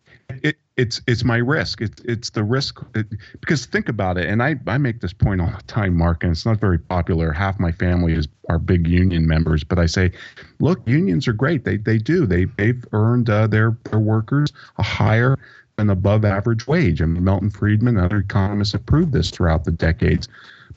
it, 0.43 0.57
it's 0.77 1.01
it's 1.07 1.25
my 1.25 1.37
risk. 1.37 1.81
It's 1.81 2.01
it's 2.03 2.31
the 2.31 2.45
risk 2.45 2.81
it, 2.95 3.07
because 3.41 3.67
think 3.67 3.89
about 3.89 4.17
it, 4.17 4.29
and 4.29 4.43
I, 4.43 4.57
I 4.67 4.79
make 4.79 5.01
this 5.01 5.13
point 5.13 5.41
all 5.41 5.51
the 5.51 5.63
time, 5.67 5.97
Mark, 5.97 6.23
and 6.23 6.33
it's 6.33 6.47
not 6.47 6.59
very 6.59 6.79
popular. 6.79 7.33
Half 7.33 7.59
my 7.59 7.73
family 7.73 8.15
is 8.15 8.29
are 8.49 8.59
big 8.59 8.87
union 8.87 9.27
members, 9.27 9.65
but 9.65 9.79
I 9.79 9.87
say, 9.87 10.13
look, 10.61 10.81
unions 10.87 11.29
are 11.29 11.33
great. 11.33 11.65
They 11.65 11.77
they 11.77 11.99
do. 11.99 12.27
They 12.27 12.45
they've 12.45 12.85
earned 12.93 13.29
uh, 13.29 13.47
their 13.47 13.77
their 13.91 14.01
workers 14.01 14.53
a 14.79 14.83
higher 14.83 15.37
than 15.77 15.91
above 15.91 16.25
average 16.25 16.67
wage. 16.67 17.03
I 17.03 17.07
mean, 17.07 17.25
Milton 17.25 17.51
Friedman 17.51 17.97
and 17.97 18.05
other 18.05 18.19
economists 18.19 18.73
have 18.73 18.87
proved 18.87 19.13
this 19.13 19.31
throughout 19.31 19.65
the 19.65 19.73
decades. 19.73 20.29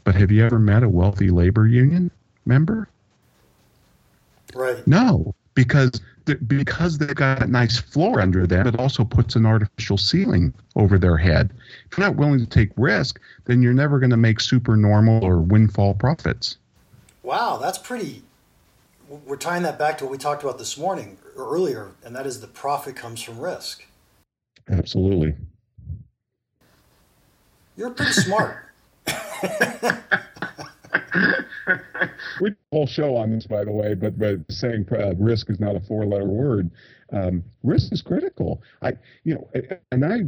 But 0.03 0.15
have 0.15 0.31
you 0.31 0.45
ever 0.45 0.59
met 0.59 0.83
a 0.83 0.89
wealthy 0.89 1.29
labor 1.29 1.67
union 1.67 2.11
member? 2.45 2.89
Right. 4.53 4.85
No, 4.87 5.35
because 5.55 6.01
because 6.47 6.97
they've 6.97 7.15
got 7.15 7.41
a 7.41 7.47
nice 7.47 7.79
floor 7.79 8.21
under 8.21 8.45
them, 8.45 8.67
it 8.67 8.79
also 8.79 9.03
puts 9.03 9.35
an 9.35 9.45
artificial 9.45 9.97
ceiling 9.97 10.53
over 10.75 10.99
their 10.99 11.17
head. 11.17 11.51
If 11.91 11.97
you're 11.97 12.05
not 12.07 12.17
willing 12.17 12.39
to 12.39 12.45
take 12.45 12.69
risk, 12.77 13.19
then 13.45 13.63
you're 13.63 13.73
never 13.73 13.99
going 13.99 14.11
to 14.11 14.17
make 14.17 14.39
super 14.39 14.77
normal 14.77 15.25
or 15.25 15.39
windfall 15.39 15.95
profits. 15.95 16.57
Wow, 17.23 17.57
that's 17.57 17.77
pretty. 17.77 18.21
We're 19.07 19.37
tying 19.37 19.63
that 19.63 19.79
back 19.79 19.97
to 19.99 20.05
what 20.05 20.11
we 20.11 20.17
talked 20.19 20.43
about 20.43 20.59
this 20.59 20.77
morning 20.77 21.17
earlier, 21.35 21.91
and 22.03 22.15
that 22.15 22.27
is 22.27 22.41
the 22.41 22.47
profit 22.47 22.95
comes 22.95 23.21
from 23.21 23.39
risk. 23.39 23.85
Absolutely. 24.69 25.33
You're 27.75 27.89
pretty 27.89 28.11
smart. 28.11 28.65
we 32.41 32.53
whole 32.71 32.87
show 32.87 33.15
on 33.15 33.31
this, 33.31 33.47
by 33.47 33.63
the 33.63 33.71
way, 33.71 33.93
but 33.93 34.17
but 34.17 34.39
saying 34.49 34.87
uh, 34.91 35.15
risk 35.15 35.49
is 35.49 35.59
not 35.59 35.75
a 35.75 35.79
four-letter 35.79 36.25
word. 36.25 36.71
Um, 37.11 37.43
risk 37.63 37.91
is 37.91 38.01
critical. 38.01 38.61
I, 38.81 38.93
you 39.23 39.35
know, 39.35 39.49
and 39.91 40.05
I 40.05 40.21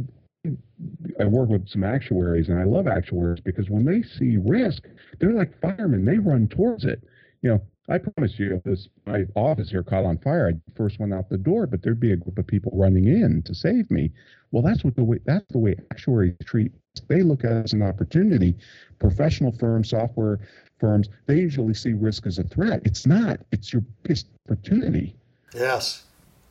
I 1.20 1.24
work 1.26 1.48
with 1.48 1.68
some 1.68 1.84
actuaries, 1.84 2.48
and 2.48 2.58
I 2.58 2.64
love 2.64 2.86
actuaries 2.86 3.40
because 3.40 3.70
when 3.70 3.84
they 3.84 4.02
see 4.02 4.36
risk, 4.38 4.88
they're 5.18 5.32
like 5.32 5.58
firemen; 5.60 6.04
they 6.04 6.18
run 6.18 6.48
towards 6.48 6.84
it. 6.84 7.04
You 7.42 7.50
know, 7.50 7.62
I 7.88 7.98
promise 7.98 8.38
you, 8.38 8.54
if 8.56 8.62
this 8.64 8.88
my 9.06 9.24
office 9.36 9.70
here 9.70 9.82
caught 9.82 10.04
on 10.04 10.18
fire, 10.18 10.48
I'd 10.48 10.64
be 10.64 10.72
first 10.76 10.98
one 10.98 11.12
out 11.12 11.28
the 11.28 11.38
door, 11.38 11.66
but 11.66 11.82
there'd 11.82 12.00
be 12.00 12.12
a 12.12 12.16
group 12.16 12.38
of 12.38 12.46
people 12.46 12.72
running 12.74 13.06
in 13.06 13.42
to 13.44 13.54
save 13.54 13.90
me. 13.90 14.12
Well, 14.50 14.62
that's 14.62 14.84
what 14.84 14.96
the 14.96 15.04
way 15.04 15.18
that's 15.24 15.46
the 15.52 15.58
way 15.58 15.76
actuaries 15.90 16.34
treat. 16.44 16.72
They 17.08 17.22
look 17.22 17.44
at 17.44 17.52
it 17.52 17.64
as 17.64 17.72
an 17.72 17.82
opportunity. 17.82 18.56
Professional 18.98 19.52
firms, 19.52 19.90
software 19.90 20.40
firms, 20.78 21.08
they 21.26 21.36
usually 21.36 21.74
see 21.74 21.92
risk 21.92 22.26
as 22.26 22.38
a 22.38 22.44
threat. 22.44 22.82
It's 22.84 23.06
not. 23.06 23.40
It's 23.50 23.72
your 23.72 23.82
biggest 24.02 24.26
opportunity. 24.46 25.16
Yes. 25.54 26.04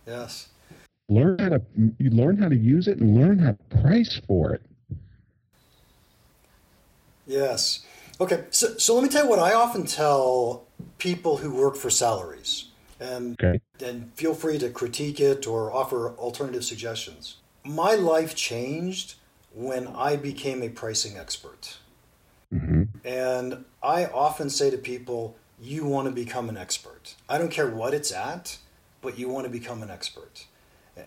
Yes 0.08 0.50
learn 1.12 1.38
how 1.40 1.50
to 1.50 1.62
you 1.98 2.10
learn 2.10 2.38
how 2.38 2.48
to 2.48 2.56
use 2.56 2.88
it 2.88 3.00
and 3.00 3.18
learn 3.18 3.38
how 3.38 3.52
to 3.52 3.82
price 3.82 4.20
for 4.28 4.54
it 4.54 4.62
yes 7.28 7.86
okay 8.20 8.46
so, 8.50 8.78
so 8.78 8.96
let 8.96 9.04
me 9.04 9.10
tell 9.10 9.26
you 9.26 9.30
what 9.30 9.40
i 9.40 9.54
often 9.54 9.86
tell 9.86 10.66
people 10.98 11.38
who 11.38 11.54
work 11.54 11.76
for 11.76 11.90
salaries 11.90 12.70
and 13.00 13.36
okay. 13.42 13.60
and 13.86 14.14
feel 14.14 14.34
free 14.34 14.58
to 14.58 14.70
critique 14.70 15.20
it 15.20 15.46
or 15.46 15.72
offer 15.72 16.12
alternative 16.12 16.64
suggestions 16.64 17.38
my 17.66 17.94
life 17.94 18.34
changed 18.34 19.16
when 19.54 19.88
i 19.88 20.16
became 20.16 20.64
a 20.64 20.70
pricing 20.70 21.18
expert 21.18 21.78
mm-hmm. 22.54 22.84
and 23.06 23.66
i 23.84 24.06
often 24.06 24.50
say 24.50 24.70
to 24.70 24.78
people 24.78 25.36
you 25.62 25.86
want 25.86 26.08
to 26.08 26.14
become 26.14 26.50
an 26.50 26.58
expert 26.58 27.16
i 27.30 27.38
don't 27.38 27.52
care 27.52 27.70
what 27.70 27.94
it's 27.94 28.12
at 28.12 28.58
but 29.02 29.18
you 29.18 29.28
want 29.30 29.46
to 29.46 29.52
become 29.52 29.84
an 29.84 29.90
expert 29.90 30.46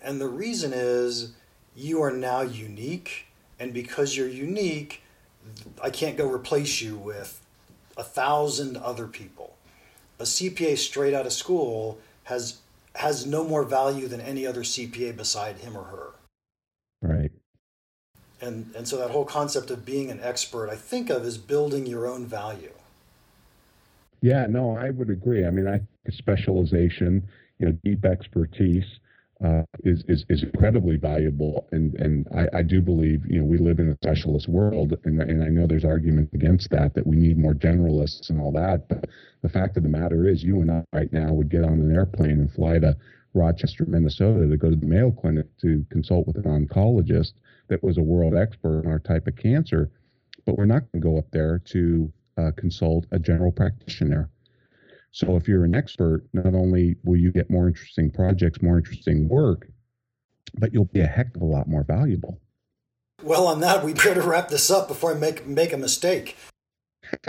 and 0.03 0.19
the 0.19 0.27
reason 0.27 0.71
is 0.73 1.33
you 1.75 2.01
are 2.01 2.11
now 2.11 2.41
unique. 2.41 3.27
And 3.59 3.73
because 3.73 4.17
you're 4.17 4.27
unique, 4.27 5.01
I 5.81 5.89
can't 5.89 6.17
go 6.17 6.29
replace 6.29 6.81
you 6.81 6.97
with 6.97 7.41
a 7.97 8.03
thousand 8.03 8.77
other 8.77 9.07
people. 9.07 9.55
A 10.19 10.23
CPA 10.23 10.77
straight 10.77 11.13
out 11.13 11.25
of 11.25 11.33
school 11.33 11.99
has 12.23 12.59
has 12.95 13.25
no 13.25 13.43
more 13.43 13.63
value 13.63 14.07
than 14.07 14.21
any 14.21 14.47
other 14.47 14.61
CPA 14.61 15.15
beside 15.17 15.57
him 15.57 15.75
or 15.75 15.83
her. 15.83 16.09
And 18.41 18.71
and 18.75 18.87
so 18.87 18.97
that 18.97 19.11
whole 19.11 19.25
concept 19.25 19.71
of 19.71 19.85
being 19.85 20.11
an 20.11 20.19
expert 20.21 20.69
I 20.69 20.75
think 20.75 21.09
of 21.09 21.23
as 21.25 21.37
building 21.37 21.85
your 21.85 22.07
own 22.07 22.25
value. 22.25 22.71
Yeah, 24.21 24.47
no, 24.47 24.75
I 24.77 24.89
would 24.89 25.09
agree. 25.09 25.45
I 25.45 25.51
mean, 25.51 25.67
I 25.67 25.81
specialization, 26.11 27.27
you 27.59 27.67
know, 27.67 27.77
deep 27.83 28.05
expertise 28.05 28.85
uh, 29.43 29.63
is, 29.83 30.03
is 30.07 30.25
is 30.29 30.43
incredibly 30.43 30.95
valuable, 30.95 31.67
and 31.71 31.93
and 31.95 32.27
I, 32.33 32.59
I, 32.59 32.61
do 32.61 32.81
believe 32.81 33.25
you 33.25 33.39
know 33.39 33.45
we 33.45 33.57
live 33.57 33.79
in 33.79 33.89
a 33.89 33.95
specialist 33.95 34.47
world, 34.47 34.97
and 35.03 35.21
and 35.21 35.43
I 35.43 35.47
know 35.47 35.67
there's 35.67 35.83
argument 35.83 36.29
against 36.33 36.69
that 36.69 36.93
that 36.93 37.05
we 37.05 37.17
need 37.17 37.37
more 37.37 37.53
generalists 37.53 38.29
and 38.29 38.39
all 38.39 38.53
that, 38.53 38.87
but 38.87 39.09
the 39.41 39.49
fact 39.49 39.75
of 39.75 39.83
the 39.83 39.89
matter 39.89 40.27
is, 40.27 40.41
you 40.41 40.61
and 40.61 40.71
I 40.71 40.83
right 40.93 41.11
now 41.11 41.33
would 41.33 41.49
get 41.49 41.65
on 41.65 41.73
an 41.73 41.93
airplane 41.93 42.39
and 42.39 42.51
fly 42.53 42.79
to 42.79 42.95
Rochester, 43.35 43.85
Minnesota, 43.85 44.47
to 44.47 44.57
go 44.57 44.69
to 44.69 44.75
the 44.75 44.85
Mayo 44.85 45.11
Clinic 45.11 45.45
to 45.61 45.85
consult 45.91 46.25
with 46.27 46.37
an 46.37 46.43
oncologist 46.43 47.33
that 47.67 47.83
was 47.83 47.97
a 47.97 48.01
world 48.01 48.35
expert 48.35 48.85
on 48.85 48.87
our 48.91 48.99
type 48.99 49.27
of 49.27 49.35
cancer, 49.35 49.91
but 50.45 50.57
we're 50.57 50.65
not 50.65 50.83
going 50.91 51.01
to 51.01 51.07
go 51.07 51.17
up 51.17 51.29
there 51.31 51.59
to 51.65 52.11
uh, 52.37 52.51
consult 52.55 53.05
a 53.11 53.19
general 53.19 53.51
practitioner 53.51 54.29
so 55.15 55.37
if 55.37 55.47
you're 55.47 55.63
an 55.63 55.75
expert, 55.75 56.25
not 56.33 56.53
only 56.53 56.97
will 57.05 57.15
you 57.15 57.31
get 57.31 57.49
more 57.49 57.69
interesting 57.69 58.11
projects, 58.11 58.61
more 58.61 58.77
interesting 58.77 59.29
work, 59.29 59.69
but 60.59 60.73
you'll 60.73 60.89
be 60.91 60.99
a 60.99 61.07
heck 61.07 61.33
of 61.37 61.41
a 61.41 61.45
lot 61.45 61.69
more 61.69 61.85
valuable. 61.85 62.41
Well, 63.23 63.47
on 63.47 63.61
that, 63.61 63.85
we 63.85 63.93
better 63.93 64.19
wrap 64.19 64.49
this 64.49 64.69
up 64.69 64.89
before 64.89 65.15
I 65.15 65.17
make 65.17 65.47
make 65.47 65.71
a 65.71 65.77
mistake. 65.77 66.35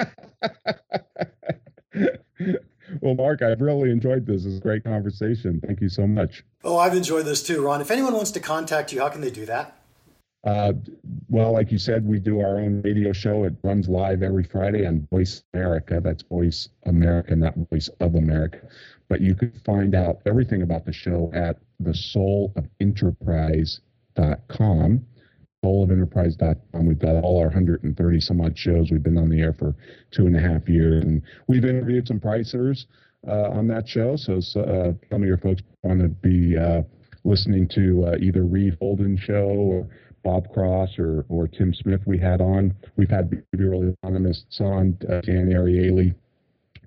well, 3.00 3.14
Mark, 3.14 3.42
I've 3.42 3.60
really 3.60 3.90
enjoyed 3.90 4.26
this. 4.26 4.44
It's 4.44 4.58
a 4.58 4.60
great 4.60 4.84
conversation. 4.84 5.60
Thank 5.64 5.80
you 5.80 5.88
so 5.88 6.06
much. 6.06 6.44
Oh, 6.64 6.78
I've 6.78 6.94
enjoyed 6.94 7.26
this 7.26 7.42
too, 7.42 7.62
Ron. 7.64 7.80
If 7.80 7.90
anyone 7.90 8.14
wants 8.14 8.30
to 8.32 8.40
contact 8.40 8.92
you, 8.92 9.00
how 9.00 9.08
can 9.08 9.20
they 9.20 9.30
do 9.30 9.46
that? 9.46 9.78
Uh, 10.44 10.72
well, 11.28 11.52
like 11.52 11.72
you 11.72 11.78
said, 11.78 12.06
we 12.06 12.20
do 12.20 12.40
our 12.40 12.58
own 12.58 12.80
radio 12.82 13.12
show. 13.12 13.44
It 13.44 13.54
runs 13.64 13.88
live 13.88 14.22
every 14.22 14.44
Friday 14.44 14.86
on 14.86 15.06
Voice 15.10 15.42
America. 15.54 16.00
That's 16.02 16.22
Voice 16.22 16.68
America, 16.84 17.34
not 17.34 17.54
Voice 17.70 17.88
of 18.00 18.14
America. 18.14 18.60
But 19.08 19.20
you 19.20 19.34
can 19.34 19.52
find 19.64 19.94
out 19.94 20.20
everything 20.26 20.62
about 20.62 20.84
the 20.84 20.92
show 20.92 21.30
at 21.34 21.58
the 21.80 21.94
Soulofenterprise.com. 25.66 26.86
We've 26.86 26.98
got 26.98 27.16
all 27.22 27.38
our 27.38 27.46
130 27.46 28.20
some 28.20 28.40
odd 28.40 28.56
shows. 28.56 28.90
We've 28.90 29.02
been 29.02 29.18
on 29.18 29.28
the 29.28 29.40
air 29.40 29.52
for 29.52 29.74
two 30.12 30.26
and 30.26 30.36
a 30.36 30.40
half 30.40 30.68
years, 30.68 31.04
and 31.04 31.22
we've 31.48 31.64
interviewed 31.64 32.06
some 32.06 32.20
pricers 32.20 32.86
uh, 33.26 33.50
on 33.50 33.66
that 33.68 33.88
show. 33.88 34.16
So 34.16 34.34
uh, 34.34 34.92
some 35.10 35.22
of 35.22 35.28
your 35.28 35.38
folks 35.38 35.62
want 35.82 36.00
to 36.00 36.08
be 36.08 36.56
uh, 36.56 36.82
listening 37.24 37.68
to 37.74 38.06
uh, 38.06 38.16
either 38.20 38.44
Reed 38.44 38.76
Holden 38.80 39.16
show 39.16 39.48
or 39.48 39.88
Bob 40.22 40.52
Cross 40.52 40.98
or, 40.98 41.24
or 41.28 41.48
Tim 41.48 41.74
Smith 41.74 42.00
we 42.06 42.18
had 42.18 42.40
on. 42.40 42.74
We've 42.96 43.10
had 43.10 43.30
behavioral 43.30 43.92
economists 43.92 44.60
on, 44.60 44.96
uh, 45.08 45.20
Dan 45.22 45.50
Ariely. 45.50 46.14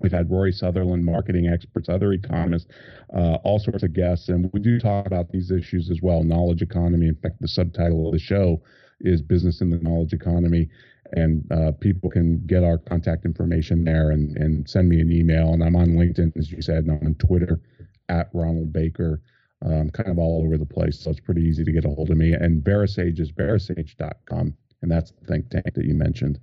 We've 0.00 0.12
had 0.12 0.30
Rory 0.30 0.52
Sutherland, 0.52 1.04
marketing 1.04 1.46
experts, 1.46 1.88
other 1.88 2.12
economists, 2.12 2.68
uh, 3.14 3.34
all 3.44 3.58
sorts 3.58 3.82
of 3.82 3.92
guests. 3.92 4.28
And 4.28 4.50
we 4.52 4.60
do 4.60 4.78
talk 4.78 5.06
about 5.06 5.30
these 5.30 5.50
issues 5.50 5.90
as 5.90 6.00
well 6.02 6.22
knowledge 6.22 6.62
economy. 6.62 7.08
In 7.08 7.16
fact, 7.16 7.40
the 7.40 7.48
subtitle 7.48 8.06
of 8.06 8.12
the 8.12 8.18
show 8.18 8.62
is 9.00 9.22
Business 9.22 9.60
in 9.60 9.70
the 9.70 9.78
Knowledge 9.78 10.12
Economy. 10.12 10.68
And 11.12 11.50
uh, 11.50 11.72
people 11.72 12.08
can 12.08 12.44
get 12.46 12.62
our 12.62 12.78
contact 12.78 13.24
information 13.24 13.84
there 13.84 14.10
and, 14.10 14.36
and 14.36 14.68
send 14.68 14.88
me 14.88 15.00
an 15.00 15.10
email. 15.10 15.52
And 15.52 15.62
I'm 15.62 15.76
on 15.76 15.88
LinkedIn, 15.88 16.36
as 16.36 16.50
you 16.50 16.62
said, 16.62 16.84
and 16.84 16.92
I'm 16.92 17.06
on 17.06 17.14
Twitter 17.14 17.60
at 18.08 18.30
Ronald 18.32 18.72
Baker 18.72 19.20
um, 19.64 19.90
kind 19.90 20.08
of 20.08 20.18
all 20.18 20.42
over 20.44 20.56
the 20.56 20.66
place. 20.66 21.00
So 21.00 21.10
it's 21.10 21.20
pretty 21.20 21.42
easy 21.42 21.64
to 21.64 21.72
get 21.72 21.84
a 21.84 21.88
hold 21.88 22.10
of 22.10 22.16
me. 22.16 22.32
And 22.32 22.62
VeraSage 22.62 23.20
is 23.20 23.32
verasage.com. 23.32 24.54
And 24.82 24.90
that's 24.90 25.10
the 25.10 25.26
think 25.26 25.50
tank 25.50 25.74
that 25.74 25.84
you 25.84 25.94
mentioned. 25.94 26.38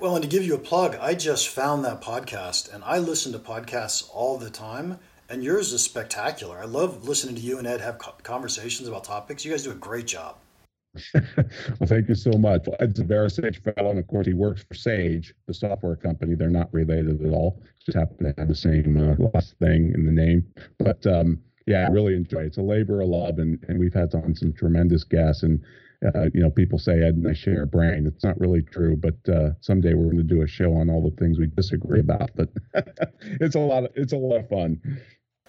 Well, 0.00 0.16
and 0.16 0.24
to 0.24 0.28
give 0.28 0.44
you 0.44 0.56
a 0.56 0.58
plug, 0.58 0.96
I 1.00 1.14
just 1.14 1.50
found 1.50 1.84
that 1.84 2.02
podcast 2.02 2.74
and 2.74 2.82
I 2.82 2.98
listen 2.98 3.30
to 3.32 3.38
podcasts 3.38 4.08
all 4.12 4.36
the 4.36 4.50
time. 4.50 4.98
And 5.28 5.44
yours 5.44 5.72
is 5.72 5.82
spectacular. 5.82 6.58
I 6.58 6.64
love 6.64 7.06
listening 7.06 7.36
to 7.36 7.40
you 7.40 7.58
and 7.58 7.66
Ed 7.66 7.80
have 7.80 7.98
conversations 8.22 8.88
about 8.88 9.04
topics. 9.04 9.44
You 9.44 9.52
guys 9.52 9.62
do 9.62 9.70
a 9.70 9.74
great 9.74 10.06
job. 10.06 10.36
well, 11.14 11.86
thank 11.86 12.08
you 12.08 12.14
so 12.14 12.32
much. 12.32 12.66
Ed's 12.80 12.98
a 12.98 13.04
VeraSage 13.04 13.62
fellow, 13.62 13.90
and 13.90 13.98
of 13.98 14.06
course, 14.08 14.26
he 14.26 14.32
works 14.32 14.64
for 14.66 14.74
Sage, 14.74 15.34
the 15.46 15.54
software 15.54 15.96
company. 15.96 16.34
They're 16.34 16.48
not 16.48 16.72
related 16.72 17.24
at 17.24 17.30
all. 17.30 17.62
Just 17.84 17.98
happen 17.98 18.24
to 18.24 18.34
have 18.38 18.48
the 18.48 18.54
same 18.54 18.96
uh, 18.96 19.28
last 19.34 19.54
thing 19.58 19.92
in 19.94 20.06
the 20.06 20.12
name. 20.12 20.46
But 20.78 21.06
um, 21.06 21.40
yeah, 21.66 21.86
I 21.86 21.92
really 21.92 22.16
enjoy 22.16 22.40
it. 22.40 22.46
It's 22.46 22.56
a 22.56 22.62
labor 22.62 23.02
of 23.02 23.08
love, 23.08 23.38
and, 23.38 23.62
and 23.68 23.78
we've 23.78 23.94
had 23.94 24.14
on 24.14 24.34
some 24.34 24.52
tremendous 24.54 25.04
guests. 25.04 25.42
And 25.42 25.62
uh, 26.04 26.26
you 26.32 26.40
know, 26.40 26.50
people 26.50 26.78
say 26.78 27.02
Ed 27.02 27.16
and 27.16 27.26
I 27.26 27.32
share 27.32 27.62
a 27.62 27.66
brain. 27.66 28.06
It's 28.06 28.22
not 28.22 28.38
really 28.40 28.62
true, 28.62 28.96
but 28.96 29.16
uh, 29.28 29.50
someday 29.60 29.94
we're 29.94 30.04
going 30.04 30.18
to 30.18 30.22
do 30.22 30.42
a 30.42 30.46
show 30.46 30.74
on 30.74 30.88
all 30.88 31.02
the 31.02 31.16
things 31.16 31.38
we 31.38 31.46
disagree 31.46 32.00
about. 32.00 32.30
But 32.36 32.50
it's 33.20 33.56
a 33.56 33.60
lot. 33.60 33.84
Of, 33.84 33.90
it's 33.96 34.12
a 34.12 34.16
lot 34.16 34.36
of 34.36 34.48
fun. 34.48 35.00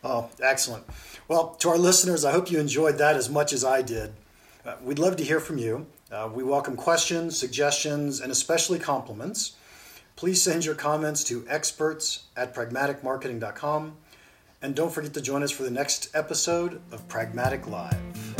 Oh, 0.03 0.29
excellent. 0.41 0.85
Well, 1.27 1.55
to 1.55 1.69
our 1.69 1.77
listeners, 1.77 2.25
I 2.25 2.31
hope 2.31 2.49
you 2.49 2.59
enjoyed 2.59 2.97
that 2.97 3.15
as 3.15 3.29
much 3.29 3.53
as 3.53 3.63
I 3.63 3.81
did. 3.81 4.13
Uh, 4.65 4.75
we'd 4.81 4.99
love 4.99 5.17
to 5.17 5.23
hear 5.23 5.39
from 5.39 5.57
you. 5.57 5.87
Uh, 6.11 6.29
we 6.33 6.43
welcome 6.43 6.75
questions, 6.75 7.37
suggestions, 7.37 8.19
and 8.19 8.31
especially 8.31 8.79
compliments. 8.79 9.55
Please 10.15 10.41
send 10.41 10.65
your 10.65 10.75
comments 10.75 11.23
to 11.25 11.45
experts 11.47 12.23
at 12.35 12.55
pragmaticmarketing.com. 12.55 13.97
And 14.61 14.75
don't 14.75 14.91
forget 14.91 15.13
to 15.13 15.21
join 15.21 15.43
us 15.43 15.51
for 15.51 15.63
the 15.63 15.71
next 15.71 16.09
episode 16.13 16.81
of 16.91 17.07
Pragmatic 17.07 17.67
Live. 17.67 18.38